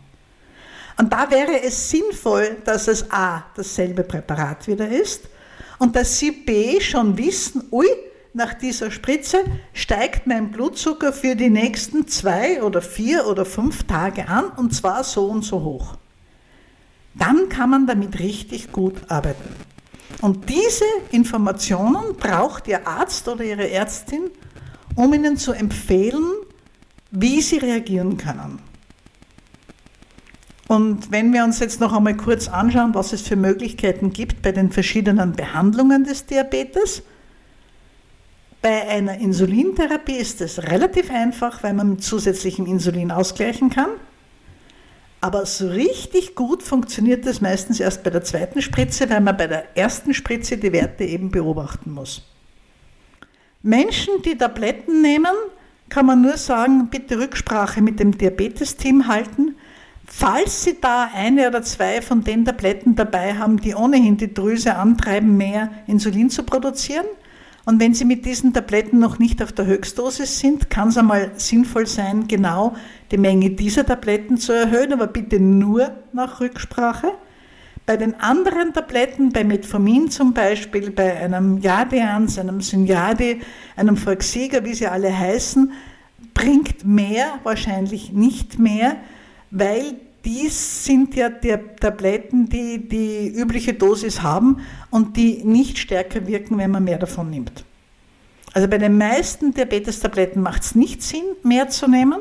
Und 0.97 1.13
da 1.13 1.31
wäre 1.31 1.63
es 1.63 1.91
sinnvoll, 1.91 2.57
dass 2.65 2.89
es 2.89 3.11
A, 3.11 3.45
dasselbe 3.55 4.05
Präparat 4.05 4.67
wieder 4.67 4.89
ist 4.89 5.29
und 5.83 5.97
dass 5.97 6.19
Sie 6.19 6.31
B, 6.31 6.81
schon 6.81 7.19
wissen, 7.19 7.65
ui, 7.71 7.87
nach 8.35 8.55
dieser 8.55 8.91
Spritze 8.91 9.45
steigt 9.75 10.27
mein 10.27 10.51
Blutzucker 10.51 11.13
für 11.13 11.37
die 11.37 11.51
nächsten 11.51 12.09
zwei 12.09 12.63
oder 12.63 12.81
vier 12.81 13.27
oder 13.27 13.45
fünf 13.45 13.83
Tage 13.85 14.29
an 14.29 14.47
und 14.57 14.75
zwar 14.75 15.05
so 15.05 15.27
und 15.27 15.45
so 15.45 15.63
hoch 15.63 15.97
dann 17.15 17.49
kann 17.49 17.71
man 17.71 17.87
damit 17.87 18.19
richtig 18.19 18.73
gut 18.73 18.95
arbeiten. 19.09 19.55
Und 20.21 20.49
diese 20.49 20.85
Informationen 21.11 22.17
braucht 22.17 22.69
Ihr 22.69 22.87
Arzt 22.87 23.29
oder 23.29 23.45
Ihre 23.45 23.71
Ärztin, 23.71 24.31
um 24.95 25.13
Ihnen 25.13 25.37
zu 25.37 25.53
empfehlen, 25.53 26.25
wie 27.11 27.41
Sie 27.41 27.59
reagieren 27.59 28.17
können. 28.17 28.61
Und 30.73 31.13
wenn 31.13 31.35
wir 31.35 31.45
uns 31.45 31.59
jetzt 31.59 31.81
noch 31.81 31.93
einmal 31.93 32.17
kurz 32.17 32.49
anschauen, 32.49 32.95
was 32.95 33.13
es 33.13 33.21
für 33.21 33.37
Möglichkeiten 33.37 34.11
gibt 34.11 34.41
bei 34.41 34.53
den 34.53 34.73
verschiedenen 34.73 35.33
Behandlungen 35.33 36.05
des 36.05 36.25
Diabetes, 36.25 37.03
bei 38.63 38.89
einer 38.89 39.19
Insulintherapie 39.19 40.17
ist 40.17 40.41
es 40.41 40.63
relativ 40.63 41.11
einfach, 41.11 41.63
weil 41.63 41.75
man 41.75 41.91
mit 41.91 42.03
zusätzlichem 42.03 42.65
Insulin 42.65 43.11
ausgleichen 43.11 43.69
kann. 43.69 43.91
Aber 45.21 45.45
so 45.45 45.69
richtig 45.69 46.37
gut 46.37 46.63
funktioniert 46.63 47.27
das 47.27 47.43
meistens 47.43 47.79
erst 47.79 48.03
bei 48.03 48.09
der 48.09 48.25
zweiten 48.25 48.63
Spritze, 48.63 49.11
weil 49.11 49.21
man 49.21 49.37
bei 49.37 49.49
der 49.49 49.77
ersten 49.77 50.15
Spritze 50.15 50.57
die 50.57 50.73
Werte 50.73 51.05
eben 51.05 51.31
beobachten 51.31 51.93
muss. 51.93 52.23
Menschen, 53.61 54.23
die 54.25 54.39
Tabletten 54.39 55.03
nehmen, 55.03 55.35
kann 55.91 56.07
man 56.07 56.23
nur 56.23 56.39
sagen, 56.39 56.89
bitte 56.89 57.19
Rücksprache 57.19 57.83
mit 57.83 58.01
dem 58.01 58.17
Diabetesteam 58.17 59.07
halten. 59.07 59.55
Falls 60.15 60.63
Sie 60.63 60.79
da 60.79 61.09
eine 61.15 61.49
oder 61.49 61.63
zwei 61.63 62.03
von 62.03 62.23
den 62.23 62.45
Tabletten 62.45 62.95
dabei 62.95 63.35
haben, 63.35 63.57
die 63.57 63.75
ohnehin 63.75 64.19
die 64.19 64.33
Drüse 64.33 64.77
antreiben, 64.77 65.39
mehr 65.39 65.71
Insulin 65.87 66.29
zu 66.29 66.43
produzieren, 66.43 67.07
und 67.65 67.81
wenn 67.81 67.95
Sie 67.95 68.05
mit 68.05 68.27
diesen 68.27 68.53
Tabletten 68.53 68.99
noch 68.99 69.19
nicht 69.19 69.43
auf 69.43 69.53
der 69.53 69.65
Höchstdosis 69.65 70.39
sind, 70.39 70.69
kann 70.69 70.89
es 70.89 70.99
einmal 70.99 71.31
sinnvoll 71.37 71.87
sein, 71.87 72.29
genau 72.29 72.75
die 73.11 73.17
Menge 73.17 73.51
dieser 73.51 73.87
Tabletten 73.87 74.37
zu 74.37 74.53
erhöhen, 74.53 74.93
aber 74.93 75.07
bitte 75.07 75.41
nur 75.41 75.93
nach 76.13 76.41
Rücksprache. 76.41 77.13
Bei 77.87 77.97
den 77.97 78.15
anderen 78.21 78.75
Tabletten, 78.75 79.33
bei 79.33 79.45
Metformin 79.45 80.11
zum 80.11 80.35
Beispiel, 80.35 80.91
bei 80.91 81.21
einem 81.21 81.59
Jadians, 81.59 82.39
einem 82.39 82.61
Synyadi, 82.61 83.41
einem 83.77 83.97
Forxiga, 83.97 84.63
wie 84.63 84.75
sie 84.75 84.89
alle 84.89 85.17
heißen, 85.17 85.73
bringt 86.35 86.85
mehr 86.85 87.39
wahrscheinlich 87.45 88.13
nicht 88.13 88.59
mehr, 88.59 88.97
weil 89.53 89.95
dies 90.25 90.85
sind 90.85 91.15
ja 91.15 91.29
die 91.29 91.55
Tabletten, 91.79 92.49
die 92.49 92.89
die 92.89 93.29
übliche 93.29 93.75
Dosis 93.75 94.23
haben 94.23 94.59
und 94.91 95.17
die 95.17 95.45
nicht 95.45 95.79
stärker 95.79 96.27
wirken, 96.27 96.59
wenn 96.59 96.71
man 96.71 96.85
mehr 96.85 96.99
davon 96.99 97.31
nimmt. 97.31 97.65
Also 98.55 98.69
bei 98.69 98.79
den 98.79 98.99
meisten 98.99 99.53
Diabetes-Tabletten 99.55 100.41
macht 100.43 100.63
es 100.63 100.75
nicht 100.75 101.03
Sinn, 101.03 101.25
mehr 101.43 101.69
zu 101.69 101.89
nehmen, 101.89 102.19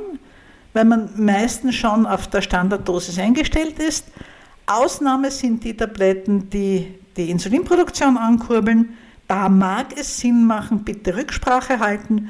weil 0.74 0.86
man 0.86 1.10
meistens 1.18 1.76
schon 1.76 2.06
auf 2.06 2.28
der 2.28 2.42
Standarddosis 2.42 3.20
eingestellt 3.20 3.80
ist. 3.80 4.06
Ausnahme 4.66 5.32
sind 5.32 5.64
die 5.64 5.76
Tabletten, 5.76 6.50
die 6.50 6.88
die 7.18 7.30
Insulinproduktion 7.30 8.18
ankurbeln. 8.18 8.98
Da 9.28 9.50
mag 9.50 9.88
es 9.98 10.20
Sinn 10.20 10.46
machen, 10.46 10.84
bitte 10.84 11.16
Rücksprache 11.16 11.80
halten. 11.80 12.30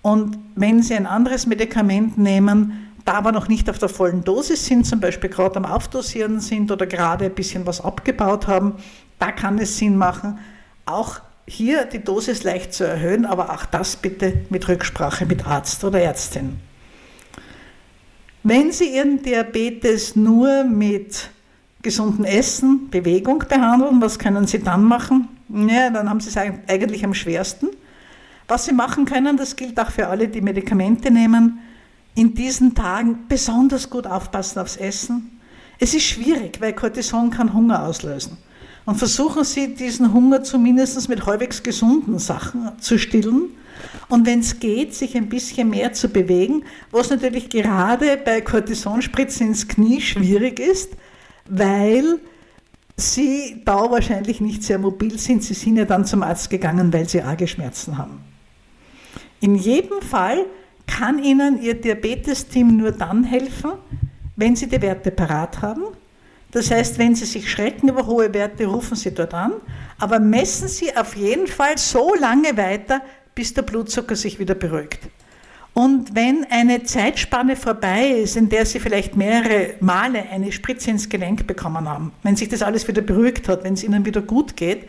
Und 0.00 0.38
wenn 0.56 0.82
Sie 0.82 0.94
ein 0.94 1.06
anderes 1.06 1.46
Medikament 1.46 2.18
nehmen, 2.18 2.91
da 3.04 3.14
aber 3.14 3.32
noch 3.32 3.48
nicht 3.48 3.68
auf 3.68 3.78
der 3.78 3.88
vollen 3.88 4.24
Dosis 4.24 4.66
sind, 4.66 4.86
zum 4.86 5.00
Beispiel 5.00 5.30
gerade 5.30 5.56
am 5.56 5.64
Aufdosieren 5.64 6.40
sind 6.40 6.70
oder 6.70 6.86
gerade 6.86 7.26
ein 7.26 7.34
bisschen 7.34 7.66
was 7.66 7.80
abgebaut 7.80 8.46
haben, 8.46 8.74
da 9.18 9.32
kann 9.32 9.58
es 9.58 9.78
Sinn 9.78 9.96
machen, 9.96 10.38
auch 10.86 11.20
hier 11.46 11.84
die 11.84 12.02
Dosis 12.02 12.44
leicht 12.44 12.72
zu 12.72 12.84
erhöhen, 12.84 13.26
aber 13.26 13.50
auch 13.52 13.66
das 13.66 13.96
bitte 13.96 14.42
mit 14.50 14.68
Rücksprache 14.68 15.26
mit 15.26 15.46
Arzt 15.46 15.82
oder 15.84 16.00
Ärztin. 16.00 16.58
Wenn 18.44 18.72
Sie 18.72 18.96
Ihren 18.96 19.22
Diabetes 19.22 20.16
nur 20.16 20.64
mit 20.64 21.30
gesundem 21.82 22.24
Essen, 22.24 22.90
Bewegung 22.90 23.44
behandeln, 23.48 24.00
was 24.00 24.18
können 24.18 24.46
Sie 24.46 24.60
dann 24.60 24.84
machen? 24.84 25.28
Ja, 25.48 25.90
dann 25.90 26.08
haben 26.08 26.20
Sie 26.20 26.28
es 26.28 26.36
eigentlich 26.36 27.04
am 27.04 27.14
schwersten. 27.14 27.68
Was 28.48 28.64
Sie 28.64 28.72
machen 28.72 29.04
können, 29.04 29.36
das 29.36 29.54
gilt 29.54 29.78
auch 29.78 29.90
für 29.90 30.08
alle, 30.08 30.28
die 30.28 30.40
Medikamente 30.40 31.10
nehmen, 31.10 31.60
in 32.14 32.34
diesen 32.34 32.74
Tagen 32.74 33.26
besonders 33.28 33.88
gut 33.88 34.06
aufpassen 34.06 34.58
aufs 34.58 34.76
Essen. 34.76 35.40
Es 35.78 35.94
ist 35.94 36.04
schwierig, 36.04 36.60
weil 36.60 36.74
Cortison 36.74 37.30
kann 37.30 37.54
Hunger 37.54 37.84
auslösen. 37.84 38.36
Und 38.84 38.96
versuchen 38.96 39.44
Sie, 39.44 39.74
diesen 39.74 40.12
Hunger 40.12 40.42
zumindest 40.42 41.08
mit 41.08 41.24
halbwegs 41.24 41.62
gesunden 41.62 42.18
Sachen 42.18 42.72
zu 42.80 42.98
stillen. 42.98 43.50
Und 44.08 44.26
wenn 44.26 44.40
es 44.40 44.60
geht, 44.60 44.94
sich 44.94 45.16
ein 45.16 45.28
bisschen 45.28 45.70
mehr 45.70 45.92
zu 45.92 46.08
bewegen, 46.08 46.64
was 46.90 47.10
natürlich 47.10 47.48
gerade 47.48 48.16
bei 48.16 48.40
Cortisonspritzen 48.40 49.48
ins 49.48 49.68
Knie 49.68 50.00
schwierig 50.00 50.60
ist, 50.60 50.92
weil 51.48 52.18
Sie 52.96 53.62
da 53.64 53.90
wahrscheinlich 53.90 54.40
nicht 54.40 54.62
sehr 54.62 54.78
mobil 54.78 55.18
sind. 55.18 55.42
Sie 55.42 55.54
sind 55.54 55.76
ja 55.76 55.84
dann 55.84 56.04
zum 56.04 56.22
Arzt 56.22 56.50
gegangen, 56.50 56.92
weil 56.92 57.08
Sie 57.08 57.22
arge 57.22 57.48
Schmerzen 57.48 57.96
haben. 57.96 58.20
In 59.40 59.54
jedem 59.56 60.02
Fall 60.02 60.44
kann 60.86 61.22
Ihnen 61.22 61.60
Ihr 61.62 61.74
Diabetesteam 61.74 62.76
nur 62.76 62.92
dann 62.92 63.24
helfen, 63.24 63.72
wenn 64.36 64.56
Sie 64.56 64.68
die 64.68 64.80
Werte 64.80 65.10
parat 65.10 65.62
haben. 65.62 65.82
Das 66.52 66.70
heißt, 66.70 66.98
wenn 66.98 67.14
Sie 67.14 67.24
sich 67.24 67.50
schrecken 67.50 67.88
über 67.88 68.06
hohe 68.06 68.32
Werte, 68.34 68.66
rufen 68.66 68.94
Sie 68.94 69.12
dort 69.12 69.34
an, 69.34 69.52
aber 69.98 70.20
messen 70.20 70.68
Sie 70.68 70.94
auf 70.94 71.16
jeden 71.16 71.46
Fall 71.46 71.78
so 71.78 72.14
lange 72.14 72.56
weiter, 72.56 73.00
bis 73.34 73.54
der 73.54 73.62
Blutzucker 73.62 74.16
sich 74.16 74.38
wieder 74.38 74.54
beruhigt. 74.54 75.00
Und 75.74 76.14
wenn 76.14 76.46
eine 76.50 76.82
Zeitspanne 76.82 77.56
vorbei 77.56 78.08
ist, 78.08 78.36
in 78.36 78.50
der 78.50 78.66
Sie 78.66 78.78
vielleicht 78.78 79.16
mehrere 79.16 79.74
Male 79.80 80.24
eine 80.30 80.52
Spritze 80.52 80.90
ins 80.90 81.08
Gelenk 81.08 81.46
bekommen 81.46 81.88
haben, 81.88 82.12
wenn 82.22 82.36
sich 82.36 82.50
das 82.50 82.60
alles 82.60 82.86
wieder 82.86 83.00
beruhigt 83.00 83.48
hat, 83.48 83.64
wenn 83.64 83.72
es 83.72 83.82
Ihnen 83.82 84.04
wieder 84.04 84.20
gut 84.20 84.54
geht, 84.54 84.88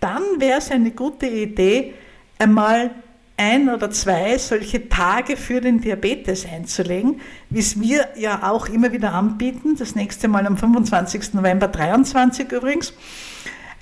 dann 0.00 0.22
wäre 0.38 0.58
es 0.58 0.70
eine 0.70 0.90
gute 0.90 1.26
Idee, 1.26 1.94
einmal 2.38 2.90
ein 3.36 3.68
oder 3.68 3.90
zwei 3.90 4.38
solche 4.38 4.88
Tage 4.88 5.36
für 5.36 5.60
den 5.60 5.80
Diabetes 5.80 6.46
einzulegen, 6.46 7.20
wie 7.50 7.58
es 7.58 7.80
wir 7.80 8.08
ja 8.16 8.48
auch 8.48 8.68
immer 8.68 8.92
wieder 8.92 9.12
anbieten, 9.12 9.76
das 9.76 9.96
nächste 9.96 10.28
Mal 10.28 10.46
am 10.46 10.56
25. 10.56 11.34
November 11.34 11.68
23 11.68 12.52
übrigens, 12.52 12.94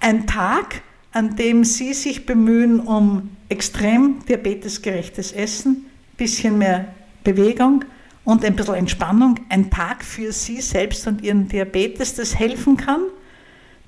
ein 0.01 0.27
Tag, 0.27 0.83
an 1.13 1.37
dem 1.37 1.65
Sie 1.65 1.93
sich 1.93 2.25
bemühen 2.25 2.81
um 2.81 3.37
extrem 3.51 4.25
diabetesgerechtes 4.27 5.33
Essen, 5.33 5.87
bisschen 6.17 6.57
mehr 6.57 6.87
Bewegung 7.23 7.85
und 8.25 8.45
ein 8.45 8.57
bisschen 8.57 8.77
Entspannung, 8.77 9.41
ein 9.51 9.71
Tag 9.71 10.03
für 10.03 10.33
Sie 10.33 10.63
selbst 10.63 11.07
und 11.07 11.23
Ihren 11.23 11.49
Diabetes, 11.49 12.15
das 12.15 12.39
helfen 12.39 12.79
kann, 12.79 13.03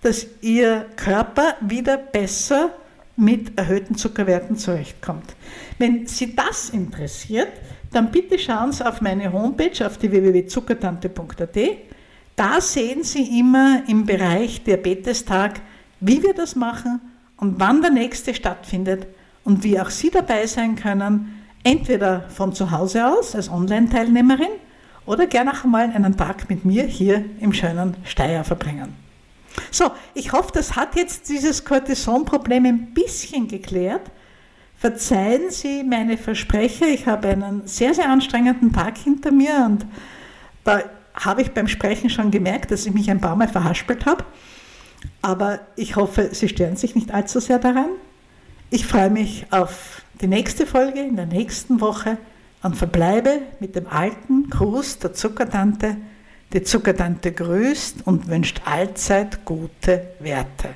dass 0.02 0.26
Ihr 0.42 0.86
Körper 0.96 1.54
wieder 1.62 1.96
besser 1.96 2.70
mit 3.16 3.56
erhöhten 3.58 3.96
Zuckerwerten 3.96 4.56
zurechtkommt. 4.56 5.34
Wenn 5.78 6.06
Sie 6.06 6.34
das 6.34 6.70
interessiert, 6.70 7.48
dann 7.92 8.10
bitte 8.10 8.38
schauen 8.38 8.72
Sie 8.72 8.86
auf 8.86 9.00
meine 9.00 9.32
Homepage 9.32 9.86
auf 9.86 9.98
die 9.98 10.10
www.zuckertante.at. 10.10 11.58
Da 12.36 12.60
sehen 12.60 13.04
Sie 13.04 13.38
immer 13.38 13.82
im 13.86 14.04
Bereich 14.04 14.64
Diabetestag, 14.64 15.60
wie 16.00 16.22
wir 16.22 16.34
das 16.34 16.56
machen 16.56 17.00
und 17.36 17.60
wann 17.60 17.82
der 17.82 17.90
nächste 17.90 18.34
stattfindet 18.34 19.06
und 19.44 19.62
wie 19.62 19.78
auch 19.78 19.90
Sie 19.90 20.10
dabei 20.10 20.46
sein 20.46 20.74
können, 20.74 21.42
entweder 21.62 22.22
von 22.22 22.52
zu 22.52 22.70
Hause 22.70 23.06
aus 23.06 23.34
als 23.36 23.48
Online-Teilnehmerin 23.48 24.48
oder 25.06 25.26
gerne 25.26 25.52
auch 25.52 25.64
mal 25.64 25.90
einen 25.90 26.16
Tag 26.16 26.48
mit 26.50 26.64
mir 26.64 26.84
hier 26.84 27.24
im 27.40 27.52
schönen 27.52 27.94
Steyr 28.04 28.42
verbringen. 28.42 29.03
So, 29.70 29.90
ich 30.14 30.32
hoffe, 30.32 30.50
das 30.52 30.76
hat 30.76 30.96
jetzt 30.96 31.28
dieses 31.28 31.64
Cortison-Problem 31.64 32.66
ein 32.66 32.94
bisschen 32.94 33.48
geklärt. 33.48 34.10
Verzeihen 34.76 35.50
Sie 35.50 35.82
meine 35.82 36.18
Versprecher, 36.18 36.86
ich 36.86 37.06
habe 37.06 37.28
einen 37.28 37.66
sehr, 37.66 37.94
sehr 37.94 38.08
anstrengenden 38.08 38.72
Tag 38.72 38.98
hinter 38.98 39.30
mir 39.30 39.64
und 39.64 39.86
da 40.64 40.82
habe 41.14 41.42
ich 41.42 41.52
beim 41.52 41.68
Sprechen 41.68 42.10
schon 42.10 42.30
gemerkt, 42.30 42.70
dass 42.70 42.86
ich 42.86 42.92
mich 42.92 43.10
ein 43.10 43.20
paar 43.20 43.36
Mal 43.36 43.48
verhaspelt 43.48 44.04
habe. 44.04 44.24
Aber 45.22 45.60
ich 45.76 45.96
hoffe, 45.96 46.30
Sie 46.32 46.48
stören 46.48 46.76
sich 46.76 46.94
nicht 46.94 47.12
allzu 47.12 47.40
sehr 47.40 47.58
daran. 47.58 47.88
Ich 48.70 48.86
freue 48.86 49.10
mich 49.10 49.46
auf 49.50 50.02
die 50.20 50.26
nächste 50.26 50.66
Folge 50.66 51.00
in 51.00 51.16
der 51.16 51.26
nächsten 51.26 51.80
Woche 51.80 52.18
und 52.62 52.76
verbleibe 52.76 53.42
mit 53.60 53.76
dem 53.76 53.86
alten 53.86 54.50
Gruß 54.50 54.98
der 54.98 55.12
Zuckertante. 55.12 55.96
Die 56.54 56.62
Zuckertante 56.62 57.32
grüßt 57.32 58.06
und 58.06 58.28
wünscht 58.28 58.60
allzeit 58.64 59.44
gute 59.44 60.14
Werte. 60.20 60.68